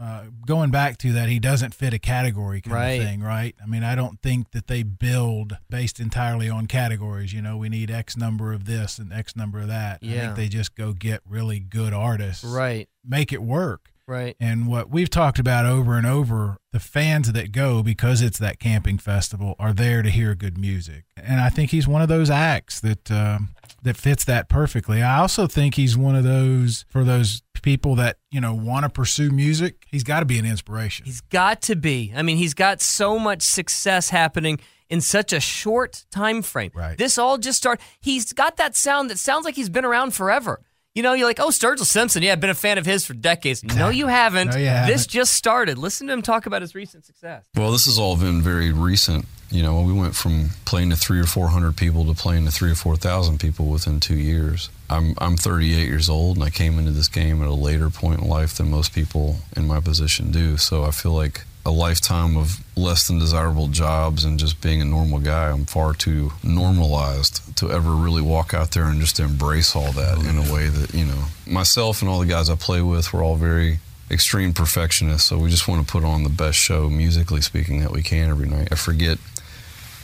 Uh, 0.00 0.22
going 0.46 0.70
back 0.70 0.96
to 0.98 1.12
that, 1.12 1.28
he 1.28 1.38
doesn't 1.38 1.74
fit 1.74 1.92
a 1.92 1.98
category 1.98 2.60
kind 2.62 2.74
Right. 2.74 2.90
of 3.00 3.04
thing, 3.06 3.20
right? 3.20 3.54
I 3.62 3.66
mean, 3.66 3.84
I 3.84 3.94
don't 3.94 4.18
think 4.22 4.52
that 4.52 4.66
they 4.66 4.82
build 4.82 5.58
based 5.68 6.00
entirely 6.00 6.48
on 6.48 6.66
categories. 6.66 7.32
You 7.34 7.42
know, 7.42 7.56
we 7.58 7.68
need 7.68 7.90
X 7.90 8.16
number 8.16 8.52
of 8.54 8.64
this 8.64 8.98
and 8.98 9.12
X 9.12 9.36
number 9.36 9.60
of 9.60 9.68
that. 9.68 10.00
I 10.02 10.06
think 10.06 10.36
they 10.36 10.48
just 10.48 10.74
go 10.74 10.92
get 10.94 11.20
really 11.28 11.60
good 11.60 11.92
artists, 11.92 12.44
Right. 12.44 12.88
make 13.04 13.30
it 13.32 13.42
work. 13.42 13.90
Right. 14.10 14.36
And 14.40 14.66
what 14.66 14.90
we've 14.90 15.08
talked 15.08 15.38
about 15.38 15.66
over 15.66 15.96
and 15.96 16.04
over, 16.04 16.56
the 16.72 16.80
fans 16.80 17.30
that 17.30 17.52
go 17.52 17.80
because 17.80 18.22
it's 18.22 18.40
that 18.40 18.58
camping 18.58 18.98
festival 18.98 19.54
are 19.60 19.72
there 19.72 20.02
to 20.02 20.10
hear 20.10 20.34
good 20.34 20.58
music. 20.58 21.04
And 21.16 21.40
I 21.40 21.48
think 21.48 21.70
he's 21.70 21.86
one 21.86 22.02
of 22.02 22.08
those 22.08 22.28
acts 22.28 22.80
that 22.80 23.08
um, 23.12 23.50
that 23.84 23.96
fits 23.96 24.24
that 24.24 24.48
perfectly. 24.48 25.00
I 25.00 25.20
also 25.20 25.46
think 25.46 25.76
he's 25.76 25.96
one 25.96 26.16
of 26.16 26.24
those 26.24 26.86
for 26.88 27.04
those 27.04 27.42
people 27.62 27.94
that 27.96 28.16
you 28.32 28.40
know 28.40 28.52
want 28.52 28.82
to 28.82 28.88
pursue 28.88 29.30
music. 29.30 29.86
He's 29.86 30.02
got 30.02 30.20
to 30.20 30.26
be 30.26 30.40
an 30.40 30.44
inspiration. 30.44 31.06
He's 31.06 31.20
got 31.20 31.62
to 31.62 31.76
be. 31.76 32.12
I 32.16 32.22
mean, 32.22 32.36
he's 32.36 32.54
got 32.54 32.80
so 32.80 33.16
much 33.16 33.42
success 33.42 34.10
happening 34.10 34.58
in 34.88 35.00
such 35.00 35.32
a 35.32 35.38
short 35.38 36.04
time 36.10 36.42
frame. 36.42 36.72
Right. 36.74 36.98
This 36.98 37.16
all 37.16 37.38
just 37.38 37.58
started. 37.58 37.80
He's 38.00 38.32
got 38.32 38.56
that 38.56 38.74
sound 38.74 39.08
that 39.10 39.18
sounds 39.20 39.44
like 39.44 39.54
he's 39.54 39.68
been 39.68 39.84
around 39.84 40.14
forever. 40.14 40.60
You 40.94 41.04
know, 41.04 41.12
you're 41.12 41.26
like, 41.28 41.38
oh, 41.38 41.48
Sturgill 41.50 41.84
Simpson. 41.86 42.22
Yeah, 42.22 42.32
I've 42.32 42.40
been 42.40 42.50
a 42.50 42.54
fan 42.54 42.76
of 42.76 42.84
his 42.84 43.06
for 43.06 43.14
decades. 43.14 43.62
No, 43.62 43.90
you 43.90 44.06
haven't. 44.08 44.48
No, 44.50 44.56
you 44.56 44.64
This 44.64 44.70
haven't. 45.02 45.08
just 45.08 45.34
started. 45.34 45.78
Listen 45.78 46.08
to 46.08 46.12
him 46.12 46.20
talk 46.22 46.46
about 46.46 46.62
his 46.62 46.74
recent 46.74 47.04
success. 47.04 47.44
Well, 47.56 47.70
this 47.70 47.86
has 47.86 47.96
all 47.98 48.16
been 48.16 48.42
very 48.42 48.72
recent. 48.72 49.26
You 49.52 49.62
know, 49.62 49.80
we 49.82 49.92
went 49.92 50.14
from 50.16 50.50
playing 50.64 50.90
to 50.90 50.96
three 50.96 51.18
or 51.20 51.26
four 51.26 51.48
hundred 51.48 51.76
people 51.76 52.04
to 52.06 52.14
playing 52.14 52.44
to 52.44 52.50
three 52.52 52.70
or 52.70 52.76
four 52.76 52.96
thousand 52.96 53.38
people 53.40 53.66
within 53.66 53.98
two 54.00 54.16
years. 54.16 54.68
I'm 54.88 55.14
I'm 55.18 55.36
38 55.36 55.86
years 55.88 56.08
old, 56.08 56.36
and 56.36 56.44
I 56.44 56.50
came 56.50 56.78
into 56.78 56.90
this 56.92 57.08
game 57.08 57.40
at 57.42 57.48
a 57.48 57.54
later 57.54 57.90
point 57.90 58.20
in 58.20 58.28
life 58.28 58.54
than 58.54 58.70
most 58.70 58.92
people 58.92 59.36
in 59.56 59.66
my 59.66 59.80
position 59.80 60.30
do. 60.32 60.56
So 60.56 60.84
I 60.84 60.90
feel 60.92 61.12
like 61.12 61.42
a 61.64 61.70
lifetime 61.70 62.36
of 62.36 62.58
less 62.76 63.06
than 63.06 63.18
desirable 63.18 63.68
jobs 63.68 64.24
and 64.24 64.38
just 64.38 64.60
being 64.60 64.80
a 64.80 64.84
normal 64.84 65.18
guy. 65.18 65.50
I'm 65.50 65.66
far 65.66 65.92
too 65.92 66.32
normalized 66.42 67.56
to 67.58 67.70
ever 67.70 67.90
really 67.90 68.22
walk 68.22 68.54
out 68.54 68.70
there 68.72 68.84
and 68.84 69.00
just 69.00 69.20
embrace 69.20 69.76
all 69.76 69.92
that 69.92 70.18
in 70.18 70.38
a 70.38 70.52
way 70.52 70.68
that 70.68 70.94
you 70.94 71.04
know 71.04 71.24
myself 71.46 72.00
and 72.00 72.08
all 72.10 72.20
the 72.20 72.26
guys 72.26 72.48
I 72.48 72.54
play 72.54 72.80
with. 72.80 73.12
We're 73.12 73.24
all 73.24 73.36
very 73.36 73.78
extreme 74.10 74.52
perfectionists, 74.52 75.28
so 75.28 75.38
we 75.38 75.50
just 75.50 75.68
want 75.68 75.86
to 75.86 75.90
put 75.90 76.02
on 76.04 76.24
the 76.24 76.30
best 76.30 76.58
show, 76.58 76.88
musically 76.88 77.40
speaking, 77.40 77.80
that 77.80 77.92
we 77.92 78.02
can 78.02 78.30
every 78.30 78.48
night. 78.48 78.68
I 78.72 78.74
forget 78.74 79.18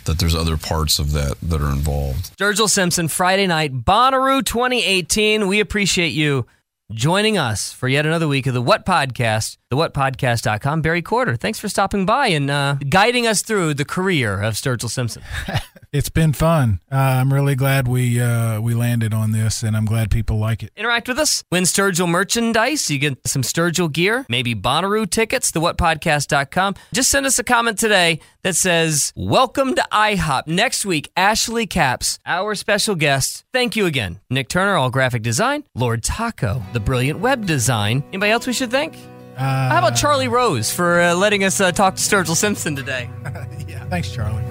that 0.04 0.18
there's 0.18 0.34
other 0.34 0.56
parts 0.56 0.98
of 0.98 1.12
that 1.12 1.36
that 1.42 1.60
are 1.60 1.72
involved. 1.72 2.36
Sturgill 2.36 2.70
Simpson, 2.70 3.08
Friday 3.08 3.46
night, 3.46 3.72
Bonnaroo 3.84 4.44
2018. 4.44 5.48
We 5.48 5.60
appreciate 5.60 6.12
you 6.12 6.46
joining 6.92 7.36
us 7.36 7.72
for 7.72 7.88
yet 7.88 8.06
another 8.06 8.28
week 8.28 8.46
of 8.46 8.54
the 8.54 8.62
What 8.62 8.86
Podcast, 8.86 9.56
thewhatpodcast.com. 9.72 10.82
Barry 10.82 11.02
Courter, 11.02 11.36
thanks 11.36 11.58
for 11.58 11.68
stopping 11.68 12.06
by 12.06 12.28
and 12.28 12.50
uh, 12.50 12.76
guiding 12.88 13.26
us 13.26 13.42
through 13.42 13.74
the 13.74 13.84
career 13.84 14.40
of 14.42 14.54
Sturgill 14.54 14.90
Simpson. 14.90 15.22
It's 15.96 16.10
been 16.10 16.34
fun. 16.34 16.80
Uh, 16.92 16.96
I'm 16.96 17.32
really 17.32 17.54
glad 17.54 17.88
we 17.88 18.20
uh, 18.20 18.60
we 18.60 18.74
landed 18.74 19.14
on 19.14 19.32
this, 19.32 19.62
and 19.62 19.74
I'm 19.74 19.86
glad 19.86 20.10
people 20.10 20.36
like 20.36 20.62
it. 20.62 20.70
Interact 20.76 21.08
with 21.08 21.18
us. 21.18 21.42
Win 21.50 21.62
Sturgill 21.64 22.06
merchandise. 22.06 22.90
You 22.90 22.98
get 22.98 23.26
some 23.26 23.40
Sturgill 23.40 23.90
gear, 23.90 24.26
maybe 24.28 24.54
Bonnaroo 24.54 25.08
tickets, 25.08 25.52
thewhatpodcast.com. 25.52 26.74
Just 26.92 27.10
send 27.10 27.24
us 27.24 27.38
a 27.38 27.44
comment 27.44 27.78
today 27.78 28.20
that 28.42 28.56
says, 28.56 29.12
Welcome 29.16 29.74
to 29.74 29.86
IHOP. 29.90 30.46
Next 30.48 30.84
week, 30.84 31.10
Ashley 31.16 31.66
Capps, 31.66 32.18
our 32.26 32.54
special 32.54 32.94
guest. 32.94 33.46
Thank 33.54 33.74
you 33.74 33.86
again. 33.86 34.20
Nick 34.28 34.48
Turner, 34.48 34.76
all 34.76 34.90
graphic 34.90 35.22
design. 35.22 35.64
Lord 35.74 36.02
Taco, 36.02 36.62
the 36.74 36.80
brilliant 36.80 37.20
web 37.20 37.46
design. 37.46 38.04
Anybody 38.08 38.32
else 38.32 38.46
we 38.46 38.52
should 38.52 38.70
thank? 38.70 38.98
Uh, 39.36 39.68
How 39.70 39.78
about 39.78 39.96
Charlie 39.96 40.28
Rose 40.28 40.72
for 40.72 40.98
uh, 41.00 41.14
letting 41.14 41.44
us 41.44 41.60
uh, 41.60 41.70
talk 41.70 41.96
to 41.96 42.00
Sturgill 42.02 42.34
Simpson 42.36 42.74
today? 42.74 43.10
yeah, 43.68 43.84
thanks, 43.90 44.10
Charlie. 44.10 44.42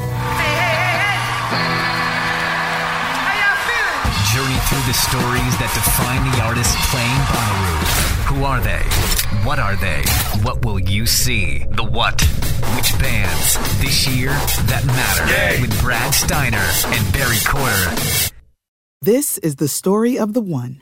Journey 4.31 4.59
through 4.67 4.83
the 4.85 4.93
stories 4.93 5.55
that 5.57 5.71
define 5.73 6.29
the 6.31 6.43
artists 6.43 6.75
playing 6.91 7.21
Bonnaroo. 7.31 8.25
Who 8.29 8.43
are 8.43 8.59
they? 8.59 8.83
What 9.47 9.59
are 9.59 9.75
they? 9.77 10.03
What 10.43 10.63
will 10.65 10.79
you 10.79 11.05
see? 11.05 11.59
The 11.71 11.83
what? 11.83 12.21
Which 12.75 12.91
bands 12.99 13.55
this 13.79 14.07
year 14.07 14.31
that 14.67 14.83
matter? 14.85 15.61
With 15.61 15.79
Brad 15.81 16.13
Steiner 16.13 16.57
and 16.57 17.13
Barry 17.13 17.37
Courter. 17.45 18.31
This 19.01 19.37
is 19.39 19.55
the 19.55 19.67
story 19.69 20.19
of 20.19 20.33
the 20.33 20.41
one. 20.41 20.81